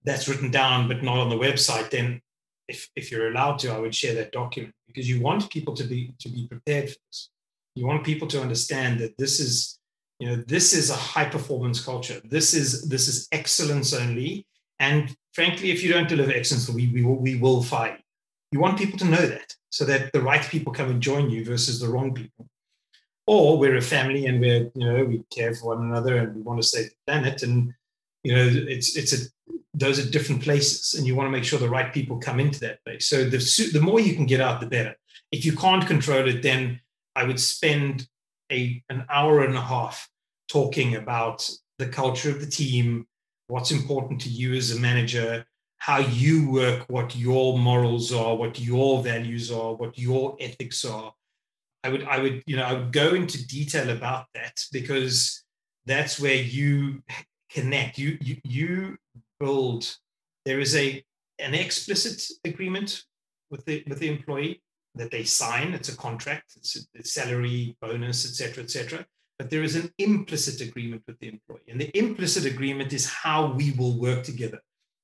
that's 0.04 0.28
written 0.28 0.52
down 0.52 0.88
but 0.88 1.04
not 1.04 1.18
on 1.18 1.30
the 1.30 1.36
website, 1.36 1.90
then 1.90 2.22
if, 2.68 2.90
if 2.96 3.12
you're 3.12 3.30
allowed 3.30 3.60
to, 3.60 3.74
I 3.74 3.80
would 3.80 3.96
share 3.96 4.16
that 4.16 4.32
document 4.32 4.74
because 4.88 5.10
you 5.10 5.22
want 5.22 5.50
people 5.50 5.76
to 5.76 5.84
be 5.84 6.14
to 6.20 6.30
be 6.30 6.48
prepared 6.48 6.90
for 6.90 6.98
this. 7.08 7.30
You 7.76 7.86
want 7.86 8.04
people 8.04 8.28
to 8.30 8.42
understand 8.42 9.00
that 9.00 9.18
this 9.18 9.40
is, 9.40 9.80
you 10.20 10.28
know, 10.28 10.36
this 10.48 10.74
is 10.74 10.90
a 10.90 10.96
high 10.96 11.26
performance 11.26 11.84
culture. 11.84 12.22
This 12.24 12.54
is 12.54 12.88
this 12.90 13.08
is 13.08 13.28
excellence 13.32 13.94
only. 13.94 14.46
And 14.80 15.16
frankly, 15.34 15.72
if 15.72 15.84
you 15.84 15.92
don't 15.92 16.10
deliver 16.10 16.32
excellence, 16.32 16.70
we, 16.70 16.88
we, 16.90 17.04
will, 17.04 17.16
we 17.16 17.36
will 17.36 17.62
fire 17.64 17.94
you. 17.94 18.04
You 18.52 18.60
want 18.60 18.78
people 18.78 18.98
to 19.00 19.06
know 19.06 19.26
that 19.26 19.54
so 19.70 19.86
that 19.86 20.12
the 20.12 20.22
right 20.22 20.42
people 20.42 20.74
come 20.74 20.90
and 20.90 21.02
join 21.02 21.30
you 21.30 21.46
versus 21.46 21.80
the 21.80 21.88
wrong 21.88 22.14
people. 22.14 22.48
Or 23.28 23.60
we're 23.60 23.78
a 23.78 23.82
family 23.82 24.26
and 24.26 24.40
we're 24.40 24.72
you 24.74 24.86
know 24.92 25.06
we 25.06 25.24
care 25.32 25.54
for 25.54 25.76
one 25.76 25.86
another 25.86 26.18
and 26.18 26.36
we 26.36 26.42
want 26.42 26.60
to 26.60 26.68
save 26.68 26.90
the 26.90 26.96
planet 27.06 27.44
and 27.44 27.72
you 28.24 28.36
know 28.36 28.50
it's 28.68 28.98
it's 28.98 29.14
a 29.14 29.28
those 29.76 30.00
are 30.00 30.10
different 30.10 30.42
places 30.42 30.96
and 30.96 31.06
you 31.06 31.16
want 31.16 31.28
to 31.28 31.32
make 31.32 31.44
sure 31.44 31.60
the 31.60 31.70
right 31.70 31.94
people 31.94 32.18
come 32.18 32.40
into 32.40 32.60
that 32.62 32.84
place. 32.84 33.06
So 33.06 33.24
the 33.24 33.70
the 33.72 33.82
more 33.82 34.00
you 34.00 34.16
can 34.16 34.26
get 34.26 34.42
out 34.42 34.62
the 34.62 34.66
better. 34.66 34.96
If 35.32 35.46
you 35.46 35.56
can't 35.56 35.86
control 35.86 36.28
it 36.28 36.42
then 36.42 36.82
i 37.16 37.24
would 37.24 37.40
spend 37.40 38.08
a 38.52 38.82
an 38.90 39.06
hour 39.10 39.44
and 39.44 39.56
a 39.56 39.62
half 39.62 40.10
talking 40.48 40.96
about 40.96 41.48
the 41.78 41.88
culture 41.88 42.30
of 42.30 42.40
the 42.40 42.50
team 42.50 43.08
what's 43.50 43.72
important 43.72 44.22
to 44.22 44.30
you 44.30 44.54
as 44.54 44.72
a 44.72 44.80
manager 44.80 45.46
how 45.78 46.00
you 46.00 46.52
work 46.52 46.86
what 46.88 47.16
your 47.16 47.58
morals 47.58 48.12
are 48.14 48.36
what 48.36 48.60
your 48.60 49.02
values 49.04 49.52
are 49.52 49.74
what 49.76 49.98
your 49.98 50.36
ethics 50.40 50.84
are 50.86 51.14
I 51.84 51.90
would, 51.90 52.04
I 52.04 52.20
would, 52.20 52.44
you 52.46 52.58
know, 52.58 52.64
I 52.64 52.74
would 52.74 52.92
go 52.92 53.14
into 53.14 53.46
detail 53.48 53.90
about 53.90 54.26
that 54.34 54.60
because 54.72 55.44
that's 55.86 56.20
where 56.20 56.36
you 56.36 57.02
connect. 57.50 57.98
You, 57.98 58.18
you, 58.22 58.38
you 58.44 58.98
build. 59.40 59.96
There 60.46 60.60
is 60.60 60.76
a 60.76 61.04
an 61.40 61.54
explicit 61.54 62.22
agreement 62.44 63.04
with 63.50 63.64
the 63.66 63.84
with 63.88 64.00
the 64.00 64.10
employee 64.10 64.62
that 64.96 65.12
they 65.12 65.24
sign. 65.24 65.74
It's 65.74 65.90
a 65.90 65.96
contract. 65.96 66.54
It's 66.58 66.86
a, 66.98 67.04
salary, 67.04 67.78
bonus, 67.82 68.26
etc., 68.26 68.64
etc. 68.64 69.06
But 69.40 69.50
there 69.50 69.64
is 69.64 69.76
an 69.76 69.92
implicit 69.98 70.62
agreement 70.62 71.02
with 71.08 71.18
the 71.20 71.30
employee, 71.30 71.70
and 71.70 71.82
the 71.82 71.98
implicit 71.98 72.46
agreement 72.46 72.94
is 72.94 73.10
how 73.10 73.54
we 73.54 73.72
will 73.72 73.98
work 73.98 74.24
together. 74.24 74.60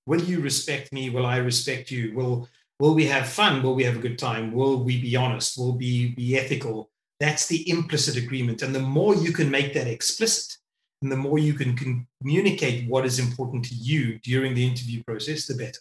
Will 0.06 0.22
you 0.22 0.40
respect 0.42 0.94
me? 0.94 1.10
Will 1.10 1.26
I 1.26 1.38
respect 1.38 1.90
you? 1.90 2.14
Will 2.14 2.48
will 2.80 2.94
we 2.94 3.06
have 3.06 3.28
fun 3.28 3.64
will 3.64 3.76
we 3.76 3.84
have 3.84 3.98
a 3.98 4.02
good 4.02 4.20
time 4.20 4.52
will 4.52 4.84
we 4.84 5.02
be 5.02 5.16
honest 5.16 5.58
will 5.58 5.78
we 5.78 6.10
be 6.16 6.38
ethical 6.38 6.90
that's 7.20 7.48
the 7.48 7.70
implicit 7.70 8.18
agreement 8.18 8.62
and 8.62 8.76
the 8.76 8.80
more 8.80 9.16
you 9.16 9.32
can 9.32 9.50
make 9.50 9.74
that 9.74 9.88
explicit 9.88 10.58
and 11.02 11.12
the 11.12 11.16
more 11.18 11.40
you 11.40 11.54
can 11.54 12.06
communicate 12.20 12.90
what 12.90 13.06
is 13.06 13.20
important 13.20 13.64
to 13.64 13.76
you 13.76 14.20
during 14.20 14.54
the 14.54 14.66
interview 14.66 15.04
process 15.04 15.46
the 15.48 15.56
better 15.56 15.80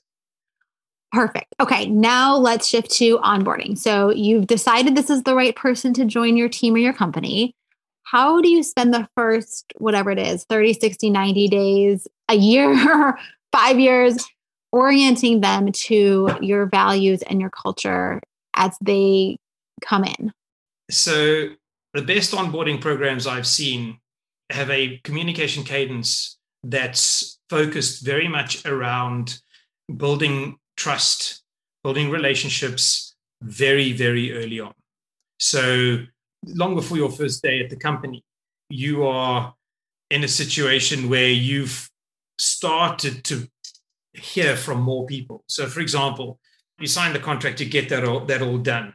Perfect. 1.12 1.54
Okay, 1.60 1.86
now 1.86 2.36
let's 2.36 2.66
shift 2.66 2.90
to 2.94 3.18
onboarding. 3.18 3.78
So 3.78 4.10
you've 4.10 4.48
decided 4.48 4.96
this 4.96 5.10
is 5.10 5.22
the 5.22 5.36
right 5.36 5.54
person 5.54 5.94
to 5.94 6.04
join 6.04 6.36
your 6.36 6.48
team 6.48 6.74
or 6.74 6.78
your 6.78 6.92
company. 6.92 7.54
How 8.04 8.40
do 8.40 8.48
you 8.48 8.62
spend 8.62 8.94
the 8.94 9.08
first, 9.16 9.72
whatever 9.78 10.10
it 10.10 10.18
is, 10.18 10.44
30, 10.44 10.74
60, 10.74 11.10
90 11.10 11.48
days, 11.48 12.08
a 12.28 12.34
year, 12.34 13.18
five 13.52 13.80
years, 13.80 14.24
orienting 14.72 15.40
them 15.40 15.72
to 15.72 16.30
your 16.40 16.66
values 16.66 17.22
and 17.22 17.40
your 17.40 17.50
culture 17.50 18.20
as 18.54 18.76
they 18.80 19.38
come 19.82 20.04
in? 20.04 20.32
So, 20.90 21.48
the 21.94 22.02
best 22.02 22.32
onboarding 22.32 22.80
programs 22.80 23.26
I've 23.26 23.46
seen 23.46 23.98
have 24.50 24.70
a 24.70 25.00
communication 25.04 25.64
cadence 25.64 26.38
that's 26.62 27.38
focused 27.48 28.04
very 28.04 28.28
much 28.28 28.66
around 28.66 29.40
building 29.96 30.58
trust, 30.76 31.42
building 31.82 32.10
relationships 32.10 33.14
very, 33.42 33.92
very 33.92 34.32
early 34.36 34.60
on. 34.60 34.74
So, 35.38 36.04
long 36.48 36.74
before 36.74 36.96
your 36.96 37.10
first 37.10 37.42
day 37.42 37.60
at 37.60 37.70
the 37.70 37.76
company, 37.76 38.22
you 38.68 39.06
are 39.06 39.54
in 40.10 40.24
a 40.24 40.28
situation 40.28 41.08
where 41.08 41.28
you've 41.28 41.90
started 42.38 43.24
to 43.24 43.48
hear 44.12 44.56
from 44.56 44.80
more 44.80 45.06
people. 45.06 45.44
So, 45.48 45.66
for 45.66 45.80
example, 45.80 46.38
you 46.78 46.86
sign 46.86 47.12
the 47.12 47.18
contract 47.18 47.58
to 47.58 47.64
get 47.64 47.88
that 47.88 48.04
all, 48.04 48.20
that 48.26 48.42
all 48.42 48.58
done. 48.58 48.94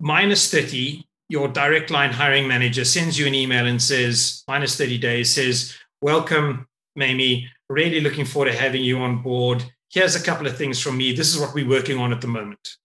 Minus 0.00 0.50
30, 0.50 1.06
your 1.28 1.48
direct 1.48 1.90
line 1.90 2.12
hiring 2.12 2.46
manager 2.46 2.84
sends 2.84 3.18
you 3.18 3.26
an 3.26 3.34
email 3.34 3.66
and 3.66 3.80
says, 3.80 4.44
minus 4.46 4.76
30 4.76 4.98
days, 4.98 5.34
says, 5.34 5.74
Welcome, 6.00 6.66
Mamie. 6.96 7.48
Really 7.70 8.00
looking 8.00 8.26
forward 8.26 8.50
to 8.50 8.58
having 8.58 8.84
you 8.84 8.98
on 8.98 9.22
board. 9.22 9.64
Here's 9.88 10.14
a 10.14 10.22
couple 10.22 10.46
of 10.46 10.58
things 10.58 10.78
from 10.78 10.98
me. 10.98 11.14
This 11.14 11.34
is 11.34 11.40
what 11.40 11.54
we're 11.54 11.68
working 11.68 11.98
on 11.98 12.12
at 12.12 12.20
the 12.20 12.26
moment. 12.26 12.76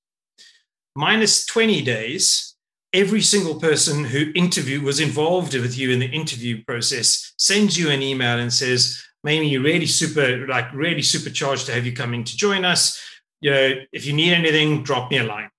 Minus 0.95 1.45
20 1.45 1.81
days, 1.81 2.55
every 2.93 3.21
single 3.21 3.59
person 3.59 4.03
who 4.03 4.31
interview 4.35 4.81
was 4.81 4.99
involved 4.99 5.53
with 5.53 5.77
you 5.77 5.91
in 5.91 5.99
the 5.99 6.07
interview 6.07 6.63
process 6.63 7.33
sends 7.37 7.77
you 7.77 7.89
an 7.89 8.01
email 8.01 8.39
and 8.39 8.51
says, 8.51 9.01
Mamie, 9.23 9.49
you're 9.49 9.61
really 9.61 9.85
super, 9.85 10.47
like 10.47 10.71
really 10.73 11.01
supercharged 11.01 11.65
to 11.67 11.73
have 11.73 11.85
you 11.85 11.93
coming 11.93 12.23
to 12.23 12.37
join 12.37 12.65
us. 12.65 13.01
You 13.41 13.51
know, 13.51 13.73
if 13.91 14.05
you 14.05 14.13
need 14.13 14.33
anything, 14.33 14.83
drop 14.83 15.11
me 15.11 15.17
a 15.17 15.23
line. 15.23 15.49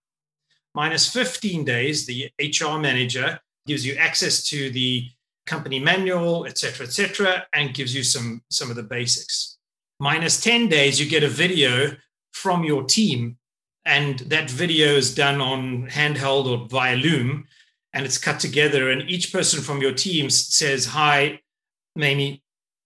Minus 0.75 1.13
15 1.13 1.65
days, 1.65 2.07
the 2.07 2.31
HR 2.41 2.79
manager 2.79 3.41
gives 3.67 3.85
you 3.85 3.95
access 3.97 4.45
to 4.49 4.71
the 4.71 5.07
company 5.47 5.79
manual, 5.79 6.47
et 6.47 6.59
cetera, 6.59 6.87
et 6.87 6.93
cetera, 6.93 7.47
and 7.53 7.75
gives 7.75 7.95
you 7.95 8.03
some, 8.03 8.43
some 8.51 8.71
of 8.71 8.77
the 8.77 8.83
basics. 8.83 9.59
Minus 9.99 10.41
10 10.41 10.69
days, 10.69 11.01
you 11.01 11.09
get 11.09 11.23
a 11.23 11.29
video 11.29 11.91
from 12.33 12.65
your 12.65 12.85
team 12.85 13.37
and 13.85 14.21
that 14.21 14.51
video 14.51 14.89
is 14.89 15.15
done 15.15 15.41
on 15.41 15.89
handheld 15.89 16.47
or 16.47 16.69
via 16.69 16.97
Loom, 16.97 17.47
and 17.93 18.05
it's 18.05 18.19
cut 18.19 18.41
together. 18.41 18.91
And 18.91 19.09
each 19.11 19.33
person 19.33 19.63
from 19.63 19.81
your 19.81 19.93
team 19.93 20.31
says, 20.31 20.87
"Hi, 20.87 21.41
Mamie, 21.97 22.43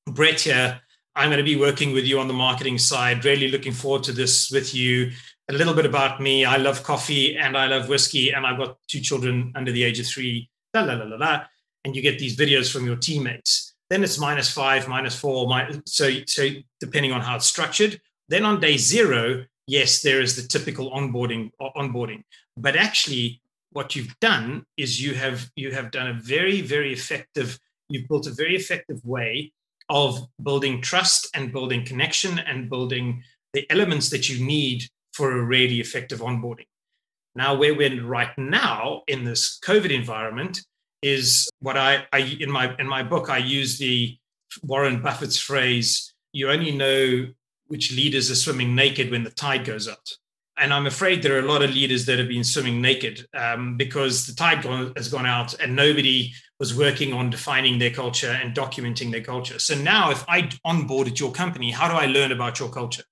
Brett 0.06 0.40
here. 0.40 0.80
I'm 1.16 1.28
going 1.28 1.38
to 1.38 1.44
be 1.44 1.56
working 1.56 1.92
with 1.92 2.04
you 2.04 2.18
on 2.18 2.28
the 2.28 2.34
marketing 2.34 2.78
side. 2.78 3.24
Really 3.24 3.48
looking 3.48 3.72
forward 3.72 4.02
to 4.04 4.12
this 4.12 4.50
with 4.50 4.74
you. 4.74 5.12
A 5.48 5.52
little 5.52 5.74
bit 5.74 5.86
about 5.86 6.20
me. 6.20 6.44
I 6.44 6.56
love 6.56 6.82
coffee 6.82 7.36
and 7.36 7.56
I 7.56 7.66
love 7.66 7.88
whiskey, 7.88 8.30
and 8.30 8.46
I've 8.46 8.58
got 8.58 8.78
two 8.88 9.00
children 9.00 9.52
under 9.54 9.70
the 9.70 9.84
age 9.84 10.00
of 10.00 10.06
three. 10.06 10.50
La 10.74 10.82
la 10.82 10.94
la 10.94 11.04
la 11.04 11.16
la. 11.16 11.42
And 11.84 11.94
you 11.94 12.02
get 12.02 12.18
these 12.18 12.36
videos 12.36 12.72
from 12.72 12.86
your 12.86 12.96
teammates. 12.96 13.74
Then 13.90 14.02
it's 14.02 14.18
minus 14.18 14.50
five, 14.50 14.88
minus 14.88 15.14
four. 15.14 15.46
Minus, 15.46 15.80
so, 15.86 16.10
so 16.26 16.48
depending 16.80 17.12
on 17.12 17.20
how 17.20 17.36
it's 17.36 17.46
structured. 17.46 18.00
Then 18.28 18.44
on 18.44 18.58
day 18.58 18.76
zero, 18.78 19.44
yes, 19.66 20.02
there 20.02 20.20
is 20.20 20.36
the 20.36 20.46
typical 20.46 20.90
onboarding 20.90 21.50
onboarding, 21.60 22.24
but 22.56 22.76
actually, 22.76 23.40
what 23.72 23.96
you've 23.96 24.18
done 24.20 24.64
is 24.76 25.02
you 25.02 25.14
have 25.14 25.50
you 25.56 25.72
have 25.72 25.90
done 25.90 26.08
a 26.08 26.20
very 26.20 26.60
very 26.60 26.92
effective. 26.92 27.58
You've 27.88 28.08
built 28.08 28.26
a 28.26 28.32
very 28.32 28.56
effective 28.56 29.04
way 29.04 29.52
of 29.88 30.26
building 30.42 30.80
trust 30.80 31.28
and 31.34 31.52
building 31.52 31.84
connection 31.84 32.38
and 32.38 32.70
building 32.70 33.22
the 33.52 33.70
elements 33.70 34.10
that 34.10 34.28
you 34.28 34.44
need 34.44 34.84
for 35.12 35.32
a 35.32 35.44
really 35.44 35.80
effective 35.80 36.20
onboarding. 36.20 36.66
Now, 37.36 37.54
where 37.54 37.74
we're 37.74 38.02
right 38.04 38.36
now 38.38 39.02
in 39.06 39.24
this 39.24 39.58
COVID 39.64 39.90
environment 39.90 40.60
is 41.02 41.48
what 41.60 41.76
I, 41.76 42.06
I 42.12 42.18
in 42.40 42.50
my 42.50 42.74
in 42.78 42.86
my 42.86 43.02
book 43.02 43.28
I 43.28 43.38
use 43.38 43.78
the 43.78 44.16
Warren 44.62 45.02
Buffett's 45.02 45.38
phrase: 45.38 46.14
"You 46.32 46.50
only 46.50 46.70
know 46.70 47.26
which 47.66 47.92
leaders 47.92 48.30
are 48.30 48.36
swimming 48.36 48.74
naked 48.74 49.10
when 49.10 49.24
the 49.24 49.30
tide 49.30 49.64
goes 49.64 49.88
out. 49.88 50.10
And 50.56 50.72
I'm 50.72 50.86
afraid 50.86 51.22
there 51.22 51.36
are 51.36 51.44
a 51.44 51.50
lot 51.50 51.62
of 51.62 51.74
leaders 51.74 52.06
that 52.06 52.18
have 52.18 52.28
been 52.28 52.44
swimming 52.44 52.80
naked 52.80 53.26
um, 53.34 53.76
because 53.76 54.26
the 54.26 54.34
tide 54.34 54.64
has 54.96 55.08
gone 55.08 55.26
out 55.26 55.54
and 55.60 55.74
nobody 55.74 56.32
was 56.60 56.76
working 56.76 57.12
on 57.12 57.28
defining 57.28 57.78
their 57.78 57.90
culture 57.90 58.30
and 58.30 58.54
documenting 58.54 59.10
their 59.10 59.20
culture. 59.20 59.58
So 59.58 59.74
now, 59.74 60.10
if 60.12 60.24
I 60.28 60.42
onboarded 60.64 61.18
your 61.18 61.32
company, 61.32 61.72
how 61.72 61.88
do 61.88 61.94
I 61.94 62.06
learn 62.06 62.30
about 62.30 62.60
your 62.60 62.68
culture? 62.68 63.02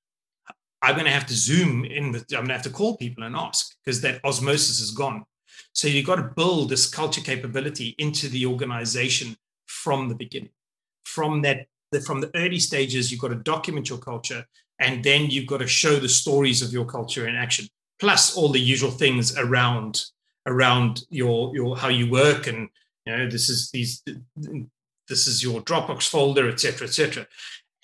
I'm 0.82 0.94
going 0.94 1.06
to 1.06 1.12
have 1.12 1.26
to 1.26 1.34
zoom 1.34 1.84
in 1.84 2.12
with, 2.12 2.26
I'm 2.30 2.38
going 2.38 2.48
to 2.48 2.54
have 2.54 2.62
to 2.62 2.70
call 2.70 2.96
people 2.96 3.24
and 3.24 3.34
ask 3.34 3.74
because 3.84 4.00
that 4.02 4.24
osmosis 4.24 4.80
is 4.80 4.92
gone. 4.92 5.24
So 5.72 5.88
you've 5.88 6.06
got 6.06 6.16
to 6.16 6.32
build 6.36 6.68
this 6.68 6.88
culture 6.88 7.20
capability 7.20 7.94
into 7.98 8.28
the 8.28 8.46
organization 8.46 9.36
from 9.66 10.08
the 10.08 10.14
beginning, 10.14 10.50
from 11.04 11.42
that 11.42 11.66
that 11.92 12.04
from 12.04 12.20
the 12.20 12.30
early 12.34 12.58
stages, 12.58 13.10
you've 13.10 13.20
got 13.20 13.28
to 13.28 13.36
document 13.36 13.88
your 13.88 13.98
culture 13.98 14.44
and 14.80 15.04
then 15.04 15.30
you've 15.30 15.46
got 15.46 15.58
to 15.58 15.66
show 15.66 15.96
the 15.96 16.08
stories 16.08 16.62
of 16.62 16.72
your 16.72 16.84
culture 16.84 17.28
in 17.28 17.36
action, 17.36 17.66
plus 18.00 18.36
all 18.36 18.48
the 18.48 18.60
usual 18.60 18.90
things 18.90 19.36
around 19.38 20.04
around 20.46 21.02
your 21.08 21.54
your 21.54 21.76
how 21.76 21.88
you 21.88 22.10
work 22.10 22.48
and 22.48 22.68
you 23.06 23.16
know 23.16 23.30
this 23.30 23.48
is 23.48 23.70
these 23.70 24.02
this 25.08 25.26
is 25.26 25.42
your 25.42 25.60
Dropbox 25.60 26.08
folder, 26.08 26.48
etc., 26.48 26.86
etc. 26.86 27.26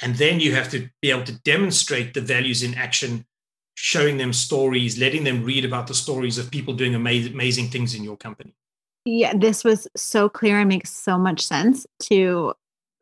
And 0.00 0.14
then 0.16 0.40
you 0.40 0.54
have 0.54 0.70
to 0.70 0.88
be 1.02 1.10
able 1.10 1.24
to 1.24 1.38
demonstrate 1.40 2.14
the 2.14 2.20
values 2.20 2.62
in 2.62 2.74
action, 2.74 3.26
showing 3.74 4.16
them 4.16 4.32
stories, 4.32 4.98
letting 4.98 5.24
them 5.24 5.44
read 5.44 5.64
about 5.64 5.88
the 5.88 5.94
stories 5.94 6.38
of 6.38 6.50
people 6.50 6.74
doing 6.74 6.94
amazing, 6.94 7.32
amazing 7.32 7.68
things 7.68 7.94
in 7.94 8.04
your 8.04 8.16
company. 8.16 8.54
Yeah, 9.04 9.32
this 9.36 9.64
was 9.64 9.88
so 9.96 10.28
clear 10.28 10.60
and 10.60 10.68
makes 10.68 10.90
so 10.90 11.18
much 11.18 11.40
sense 11.44 11.86
to 12.04 12.54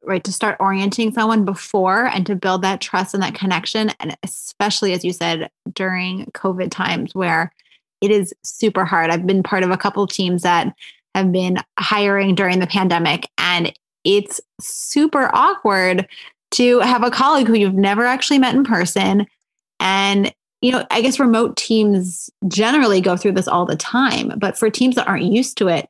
right 0.07 0.25
to 0.25 0.33
start 0.33 0.57
orienting 0.61 1.13
someone 1.13 1.45
before 1.45 2.07
and 2.07 2.25
to 2.27 2.37
build 2.37 2.63
that 2.63 2.81
trust 2.81 3.13
and 3.13 3.23
that 3.23 3.35
connection 3.35 3.91
and 4.01 4.17
especially 4.23 4.93
as 4.93 5.05
you 5.05 5.13
said 5.13 5.51
during 5.75 6.27
covid 6.27 6.71
times 6.71 7.15
where 7.15 7.53
it 8.01 8.11
is 8.11 8.35
super 8.43 8.85
hard. 8.85 9.11
I've 9.11 9.27
been 9.27 9.43
part 9.43 9.63
of 9.63 9.71
a 9.71 9.77
couple 9.77 10.03
of 10.03 10.11
teams 10.11 10.43
that 10.43 10.75
have 11.15 11.33
been 11.33 11.59
hiring 11.79 12.35
during 12.35 12.59
the 12.59 12.67
pandemic 12.67 13.29
and 13.39 13.73
it's 14.05 14.41
super 14.61 15.31
awkward 15.35 16.07
to 16.53 16.81
have 16.81 17.03
a 17.03 17.11
colleague 17.11 17.49
who 17.49 17.55
you've 17.55 17.75
never 17.75 18.05
actually 18.05 18.39
met 18.39 18.55
in 18.55 18.65
person. 18.65 19.27
And 19.81 20.33
you 20.63 20.73
know 20.73 20.87
i 20.91 21.03
guess 21.03 21.21
remote 21.21 21.55
teams 21.55 22.31
generally 22.49 23.03
go 23.03 23.15
through 23.15 23.33
this 23.33 23.47
all 23.47 23.67
the 23.67 23.77
time 23.77 24.33
but 24.39 24.57
for 24.57 24.71
teams 24.71 24.95
that 24.95 25.07
aren't 25.07 25.23
used 25.23 25.59
to 25.59 25.69
it 25.69 25.87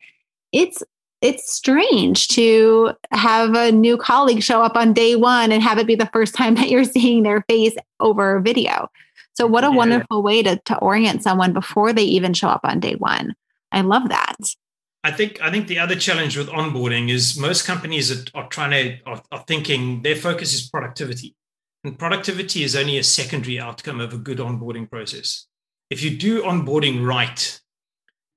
it's 0.51 0.83
it's 1.23 1.51
strange 1.51 2.29
to 2.29 2.93
have 3.11 3.55
a 3.55 3.73
new 3.73 3.97
colleague 3.97 4.43
show 4.43 4.63
up 4.63 4.77
on 4.77 4.93
day 4.93 5.17
one 5.17 5.51
and 5.51 5.63
have 5.63 5.79
it 5.79 5.87
be 5.87 5.95
the 5.95 6.11
first 6.13 6.35
time 6.35 6.55
that 6.57 6.69
you're 6.69 6.85
seeing 6.85 7.23
their 7.23 7.43
face 7.49 7.75
over 8.01 8.41
video. 8.41 8.89
So, 9.35 9.47
what 9.47 9.65
a 9.65 9.69
yeah. 9.69 9.77
wonderful 9.77 10.23
way 10.23 10.43
to, 10.43 10.57
to 10.57 10.79
orient 10.79 11.23
someone 11.23 11.53
before 11.53 11.93
they 11.93 12.05
even 12.05 12.33
show 12.33 12.49
up 12.49 12.63
on 12.65 12.81
day 12.81 12.95
one. 12.95 13.35
I 13.73 13.83
love 13.83 14.09
that. 14.09 14.37
I 15.05 15.13
think 15.13 15.41
I 15.41 15.51
think 15.51 15.69
the 15.69 15.79
other 15.79 15.95
challenge 15.95 16.37
with 16.37 16.49
onboarding 16.49 17.11
is 17.11 17.39
most 17.39 17.65
companies 17.65 18.11
are, 18.11 18.25
are 18.35 18.49
trying 18.49 18.71
to 18.71 18.99
are, 19.07 19.23
are 19.31 19.45
thinking 19.47 20.03
their 20.03 20.17
focus 20.17 20.55
is 20.55 20.69
productivity, 20.69 21.37
and 21.85 21.99
productivity 21.99 22.65
is 22.65 22.75
only 22.75 22.99
a 22.99 23.05
secondary 23.05 23.61
outcome 23.61 24.01
of 24.01 24.13
a 24.13 24.19
good 24.19 24.39
onboarding 24.39 24.91
process. 24.91 25.47
If 25.91 26.03
you 26.03 26.17
do 26.17 26.43
onboarding 26.43 27.07
right, 27.07 27.61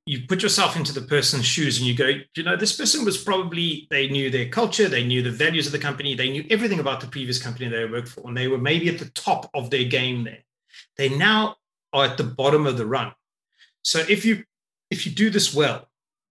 you 0.09 0.25
put 0.27 0.41
yourself 0.41 0.75
into 0.75 0.91
the 0.91 1.03
person's 1.03 1.45
shoes 1.45 1.77
and 1.77 1.85
you 1.85 1.93
go, 1.93 2.09
you 2.35 2.41
know, 2.41 2.55
this 2.55 2.75
person 2.75 3.05
was 3.05 3.15
probably, 3.15 3.87
they 3.91 4.09
knew 4.09 4.31
their 4.31 4.49
culture, 4.49 4.89
they 4.89 5.03
knew 5.03 5.21
the 5.21 5.29
values 5.29 5.67
of 5.67 5.71
the 5.71 5.77
company, 5.77 6.15
they 6.15 6.31
knew 6.31 6.43
everything 6.49 6.79
about 6.79 6.99
the 6.99 7.05
previous 7.05 7.39
company 7.39 7.69
they 7.69 7.85
worked 7.85 8.07
for, 8.07 8.27
and 8.27 8.35
they 8.35 8.47
were 8.47 8.57
maybe 8.57 8.89
at 8.89 8.97
the 8.97 9.11
top 9.11 9.47
of 9.53 9.69
their 9.69 9.83
game 9.83 10.23
there. 10.23 10.39
They 10.97 11.09
now 11.09 11.57
are 11.93 12.05
at 12.05 12.17
the 12.17 12.23
bottom 12.23 12.65
of 12.65 12.75
the 12.75 12.87
run. 12.87 13.11
So 13.83 13.99
if 14.09 14.25
you 14.25 14.45
if 14.89 15.05
you 15.05 15.11
do 15.11 15.29
this 15.29 15.53
well, 15.53 15.87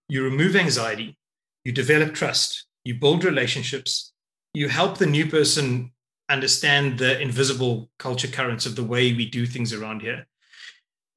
you 0.09 0.25
remove 0.25 0.57
anxiety, 0.57 1.17
you 1.63 1.71
develop 1.71 2.13
trust, 2.13 2.65
you 2.83 2.95
build 2.95 3.23
relationships, 3.23 4.11
you 4.53 4.67
help 4.67 4.97
the 4.97 5.05
new 5.05 5.25
person 5.25 5.93
understand 6.27 6.99
the 6.99 7.17
invisible 7.21 7.89
culture 7.97 8.27
currents 8.27 8.65
of 8.65 8.75
the 8.75 8.83
way 8.83 9.13
we 9.13 9.25
do 9.25 9.45
things 9.45 9.71
around 9.71 10.01
here 10.01 10.27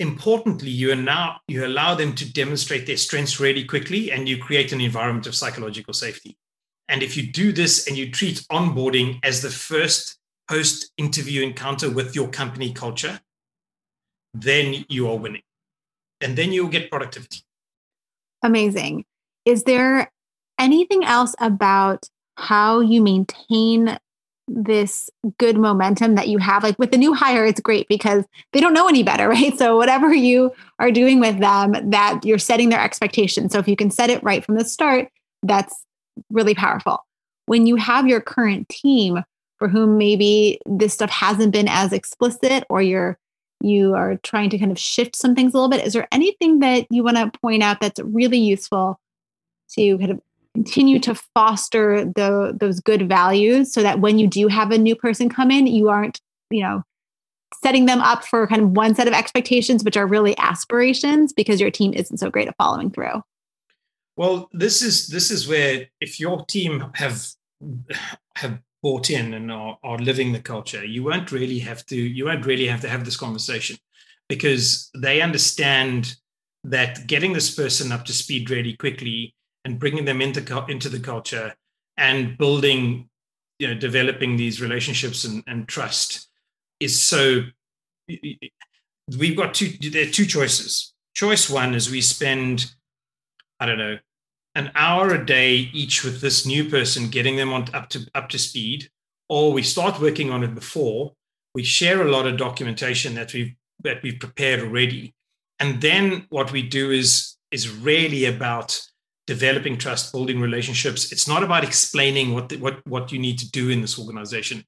importantly 0.02 0.68
you 0.68 0.94
now 0.94 1.38
you 1.48 1.64
allow 1.64 1.94
them 1.94 2.14
to 2.16 2.30
demonstrate 2.30 2.86
their 2.86 2.98
strengths 2.98 3.40
really 3.40 3.64
quickly 3.64 4.12
and 4.12 4.28
you 4.28 4.36
create 4.36 4.72
an 4.72 4.80
environment 4.80 5.26
of 5.26 5.34
psychological 5.34 5.94
safety. 5.94 6.36
And 6.88 7.02
if 7.02 7.16
you 7.16 7.32
do 7.32 7.52
this 7.52 7.86
and 7.86 7.96
you 7.96 8.10
treat 8.10 8.44
onboarding 8.52 9.18
as 9.22 9.40
the 9.40 9.50
first 9.50 10.18
post 10.50 10.92
interview 10.98 11.42
encounter 11.42 11.88
with 11.88 12.14
your 12.14 12.28
company 12.28 12.72
culture 12.72 13.20
then 14.34 14.84
you 14.88 15.08
are 15.10 15.16
winning. 15.16 15.42
And 16.20 16.36
then 16.36 16.52
you'll 16.52 16.68
get 16.68 16.90
productivity. 16.90 17.42
Amazing. 18.42 19.04
Is 19.44 19.64
there 19.64 20.10
anything 20.58 21.04
else 21.04 21.34
about 21.40 22.08
how 22.36 22.80
you 22.80 23.02
maintain 23.02 23.98
this 24.48 25.08
good 25.38 25.56
momentum 25.56 26.14
that 26.16 26.28
you 26.28 26.38
have 26.38 26.62
like 26.62 26.78
with 26.78 26.90
the 26.90 26.98
new 26.98 27.14
hire 27.14 27.46
it's 27.46 27.60
great 27.60 27.86
because 27.88 28.24
they 28.52 28.60
don't 28.60 28.74
know 28.74 28.88
any 28.88 29.02
better 29.02 29.28
right? 29.28 29.56
So 29.58 29.76
whatever 29.76 30.12
you 30.12 30.52
are 30.78 30.90
doing 30.90 31.20
with 31.20 31.38
them 31.38 31.90
that 31.90 32.20
you're 32.24 32.38
setting 32.38 32.68
their 32.68 32.80
expectations. 32.80 33.52
So 33.52 33.58
if 33.58 33.68
you 33.68 33.76
can 33.76 33.90
set 33.90 34.10
it 34.10 34.22
right 34.22 34.44
from 34.44 34.56
the 34.56 34.64
start 34.64 35.08
that's 35.42 35.84
really 36.30 36.54
powerful. 36.54 36.98
When 37.46 37.66
you 37.66 37.76
have 37.76 38.06
your 38.06 38.20
current 38.20 38.68
team 38.68 39.22
for 39.58 39.68
whom 39.68 39.96
maybe 39.96 40.60
this 40.66 40.94
stuff 40.94 41.10
hasn't 41.10 41.52
been 41.52 41.68
as 41.68 41.92
explicit 41.92 42.64
or 42.68 42.82
you're 42.82 43.18
you 43.64 43.94
are 43.94 44.16
trying 44.24 44.50
to 44.50 44.58
kind 44.58 44.72
of 44.72 44.78
shift 44.78 45.14
some 45.14 45.36
things 45.36 45.54
a 45.54 45.56
little 45.56 45.68
bit 45.68 45.86
is 45.86 45.92
there 45.92 46.08
anything 46.10 46.58
that 46.58 46.84
you 46.90 47.04
want 47.04 47.16
to 47.16 47.30
point 47.38 47.62
out 47.62 47.80
that's 47.80 48.00
really 48.00 48.38
useful 48.38 48.98
to 49.70 49.96
kind 49.98 50.10
of 50.10 50.20
continue 50.54 50.98
to 51.00 51.14
foster 51.34 52.04
the, 52.04 52.56
those 52.58 52.80
good 52.80 53.08
values 53.08 53.72
so 53.72 53.82
that 53.82 54.00
when 54.00 54.18
you 54.18 54.26
do 54.26 54.48
have 54.48 54.70
a 54.70 54.78
new 54.78 54.94
person 54.94 55.28
come 55.28 55.50
in, 55.50 55.66
you 55.66 55.88
aren't, 55.88 56.20
you 56.50 56.62
know, 56.62 56.82
setting 57.62 57.86
them 57.86 58.00
up 58.00 58.24
for 58.24 58.46
kind 58.46 58.62
of 58.62 58.70
one 58.70 58.94
set 58.94 59.08
of 59.08 59.14
expectations, 59.14 59.84
which 59.84 59.96
are 59.96 60.06
really 60.06 60.36
aspirations 60.38 61.32
because 61.32 61.60
your 61.60 61.70
team 61.70 61.92
isn't 61.94 62.18
so 62.18 62.30
great 62.30 62.48
at 62.48 62.56
following 62.56 62.90
through. 62.90 63.22
Well, 64.16 64.48
this 64.52 64.82
is 64.82 65.08
this 65.08 65.30
is 65.30 65.48
where 65.48 65.86
if 66.00 66.20
your 66.20 66.44
team 66.44 66.84
have 66.94 67.26
have 68.36 68.58
bought 68.82 69.10
in 69.10 69.32
and 69.32 69.50
are, 69.50 69.78
are 69.82 69.98
living 69.98 70.32
the 70.32 70.40
culture, 70.40 70.84
you 70.84 71.02
won't 71.04 71.32
really 71.32 71.60
have 71.60 71.86
to 71.86 71.96
you 71.96 72.26
won't 72.26 72.44
really 72.44 72.66
have 72.66 72.82
to 72.82 72.88
have 72.88 73.04
this 73.04 73.16
conversation 73.16 73.76
because 74.28 74.90
they 74.94 75.22
understand 75.22 76.16
that 76.64 77.06
getting 77.06 77.32
this 77.32 77.54
person 77.54 77.90
up 77.90 78.04
to 78.04 78.12
speed 78.12 78.50
really 78.50 78.74
quickly 78.74 79.34
and 79.64 79.78
bringing 79.78 80.04
them 80.04 80.20
into 80.20 80.64
into 80.68 80.88
the 80.88 81.00
culture 81.00 81.54
and 81.96 82.36
building 82.38 83.08
you 83.58 83.68
know 83.68 83.74
developing 83.74 84.36
these 84.36 84.60
relationships 84.60 85.24
and, 85.24 85.42
and 85.46 85.68
trust 85.68 86.28
is 86.80 87.00
so 87.00 87.42
we've 89.18 89.36
got 89.36 89.54
two 89.54 89.72
there 89.90 90.06
are 90.06 90.10
two 90.10 90.26
choices. 90.26 90.94
Choice 91.14 91.50
one 91.50 91.74
is 91.74 91.90
we 91.90 92.00
spend 92.00 92.72
i 93.60 93.66
don't 93.66 93.78
know 93.78 93.98
an 94.54 94.70
hour 94.74 95.14
a 95.14 95.24
day 95.24 95.70
each 95.72 96.04
with 96.04 96.20
this 96.20 96.46
new 96.46 96.68
person 96.68 97.08
getting 97.08 97.36
them 97.36 97.52
on 97.52 97.66
up 97.74 97.88
to 97.90 98.06
up 98.14 98.28
to 98.30 98.38
speed 98.38 98.88
or 99.28 99.52
we 99.52 99.62
start 99.62 100.00
working 100.00 100.30
on 100.30 100.42
it 100.42 100.54
before 100.54 101.12
we 101.54 101.62
share 101.62 102.02
a 102.02 102.10
lot 102.10 102.26
of 102.26 102.36
documentation 102.36 103.14
that 103.14 103.32
we've 103.34 103.54
that 103.82 104.02
we've 104.02 104.18
prepared 104.18 104.60
already. 104.60 105.14
And 105.58 105.80
then 105.80 106.26
what 106.30 106.52
we 106.52 106.62
do 106.62 106.90
is 106.90 107.36
is 107.50 107.68
really 107.68 108.24
about 108.24 108.80
developing 109.26 109.78
trust, 109.78 110.12
building 110.12 110.40
relationships. 110.40 111.12
It's 111.12 111.28
not 111.28 111.42
about 111.42 111.64
explaining 111.64 112.34
what 112.34 112.48
the, 112.48 112.56
what 112.56 112.86
what 112.86 113.12
you 113.12 113.18
need 113.18 113.38
to 113.38 113.50
do 113.50 113.70
in 113.70 113.80
this 113.80 113.98
organization. 113.98 114.64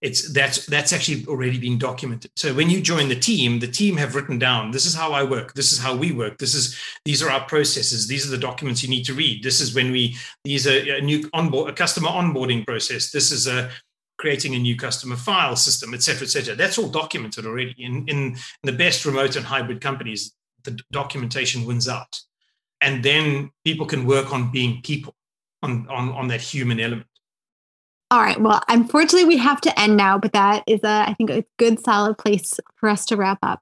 It's 0.00 0.32
that's 0.32 0.64
that's 0.66 0.94
actually 0.94 1.26
already 1.26 1.58
been 1.58 1.78
documented. 1.78 2.30
So 2.34 2.54
when 2.54 2.70
you 2.70 2.80
join 2.80 3.08
the 3.08 3.20
team, 3.20 3.58
the 3.58 3.68
team 3.68 3.98
have 3.98 4.14
written 4.14 4.38
down 4.38 4.70
this 4.70 4.86
is 4.86 4.94
how 4.94 5.12
I 5.12 5.22
work, 5.24 5.52
this 5.52 5.72
is 5.72 5.78
how 5.78 5.94
we 5.94 6.12
work, 6.12 6.38
this 6.38 6.54
is 6.54 6.78
these 7.04 7.22
are 7.22 7.30
our 7.30 7.44
processes, 7.46 8.08
these 8.08 8.26
are 8.26 8.30
the 8.30 8.38
documents 8.38 8.82
you 8.82 8.88
need 8.88 9.04
to 9.04 9.14
read. 9.14 9.42
This 9.42 9.60
is 9.60 9.74
when 9.74 9.92
we 9.92 10.16
these 10.44 10.66
are 10.66 10.96
a 10.96 11.02
new 11.02 11.28
onboard 11.34 11.68
a 11.68 11.74
customer 11.74 12.08
onboarding 12.08 12.66
process. 12.66 13.10
This 13.10 13.30
is 13.30 13.46
a 13.46 13.70
creating 14.18 14.54
a 14.54 14.58
new 14.58 14.76
customer 14.76 15.16
file 15.16 15.56
system, 15.56 15.92
et 15.94 16.02
cetera, 16.02 16.26
et 16.26 16.30
cetera. 16.30 16.54
That's 16.54 16.78
all 16.78 16.88
documented 16.88 17.46
already. 17.46 17.74
In, 17.78 18.06
in, 18.06 18.18
in 18.18 18.36
the 18.64 18.72
best 18.72 19.06
remote 19.06 19.34
and 19.36 19.46
hybrid 19.46 19.80
companies, 19.80 20.34
the 20.64 20.78
documentation 20.92 21.64
wins 21.64 21.88
out 21.88 22.20
and 22.80 23.02
then 23.02 23.50
people 23.64 23.86
can 23.86 24.06
work 24.06 24.32
on 24.32 24.50
being 24.50 24.80
people 24.82 25.14
on 25.62 25.86
on, 25.88 26.10
on 26.10 26.28
that 26.28 26.40
human 26.40 26.80
element. 26.80 27.06
All 28.10 28.20
right 28.20 28.40
well 28.40 28.60
unfortunately 28.68 29.28
we 29.28 29.36
have 29.36 29.60
to 29.62 29.80
end 29.80 29.96
now 29.96 30.18
but 30.18 30.32
that 30.32 30.64
is 30.66 30.80
a 30.82 31.08
i 31.08 31.14
think 31.14 31.30
a 31.30 31.44
good 31.58 31.78
solid 31.78 32.18
place 32.18 32.58
for 32.76 32.88
us 32.88 33.04
to 33.06 33.16
wrap 33.16 33.38
up. 33.42 33.60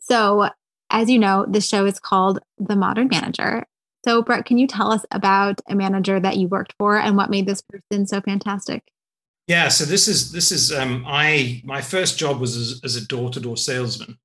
So 0.00 0.50
as 0.90 1.10
you 1.10 1.18
know 1.18 1.46
the 1.48 1.60
show 1.60 1.86
is 1.86 1.98
called 1.98 2.40
the 2.58 2.76
modern 2.76 3.08
manager. 3.08 3.66
So 4.04 4.22
brett 4.22 4.44
can 4.44 4.58
you 4.58 4.66
tell 4.66 4.92
us 4.92 5.04
about 5.10 5.60
a 5.68 5.74
manager 5.74 6.20
that 6.20 6.36
you 6.36 6.48
worked 6.48 6.74
for 6.78 6.98
and 6.98 7.16
what 7.16 7.30
made 7.30 7.46
this 7.46 7.62
person 7.62 8.06
so 8.06 8.20
fantastic? 8.20 8.84
Yeah 9.48 9.68
so 9.68 9.84
this 9.84 10.06
is 10.06 10.30
this 10.30 10.52
is 10.52 10.72
um, 10.72 11.04
i 11.06 11.60
my 11.64 11.80
first 11.80 12.18
job 12.18 12.40
was 12.40 12.56
as, 12.56 12.80
as 12.84 12.94
a 12.94 13.06
door-to-door 13.06 13.56
salesman 13.56 14.18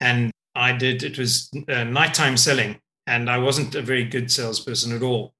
and 0.00 0.30
i 0.54 0.70
did 0.70 1.02
it 1.02 1.18
was 1.18 1.50
uh, 1.68 1.82
nighttime 1.82 2.36
selling 2.36 2.78
and 3.06 3.28
I 3.28 3.38
wasn't 3.38 3.74
a 3.74 3.82
very 3.82 4.04
good 4.04 4.30
salesperson 4.30 4.94
at 4.94 5.02
all. 5.02 5.34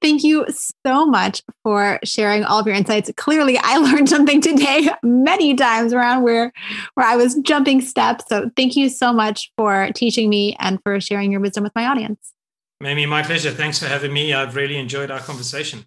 Thank 0.00 0.22
you 0.22 0.46
so 0.84 1.06
much 1.06 1.42
for 1.62 1.98
sharing 2.04 2.44
all 2.44 2.58
of 2.58 2.66
your 2.66 2.76
insights. 2.76 3.10
Clearly, 3.16 3.58
I 3.58 3.78
learned 3.92 4.08
something 4.08 4.40
today 4.40 4.90
many 5.02 5.54
times 5.54 5.92
around 5.92 6.22
where 6.22 6.52
where 6.94 7.06
I 7.06 7.16
was 7.16 7.34
jumping 7.36 7.80
steps. 7.80 8.24
So, 8.28 8.50
thank 8.56 8.76
you 8.76 8.88
so 8.88 9.12
much 9.12 9.50
for 9.56 9.90
teaching 9.94 10.28
me 10.28 10.56
and 10.58 10.78
for 10.82 11.00
sharing 11.00 11.32
your 11.32 11.40
wisdom 11.40 11.64
with 11.64 11.74
my 11.74 11.86
audience. 11.86 12.32
Mamie, 12.80 13.06
my 13.06 13.22
pleasure. 13.22 13.50
Thanks 13.50 13.78
for 13.78 13.86
having 13.86 14.12
me. 14.12 14.32
I've 14.34 14.56
really 14.56 14.76
enjoyed 14.76 15.10
our 15.10 15.20
conversation. 15.20 15.86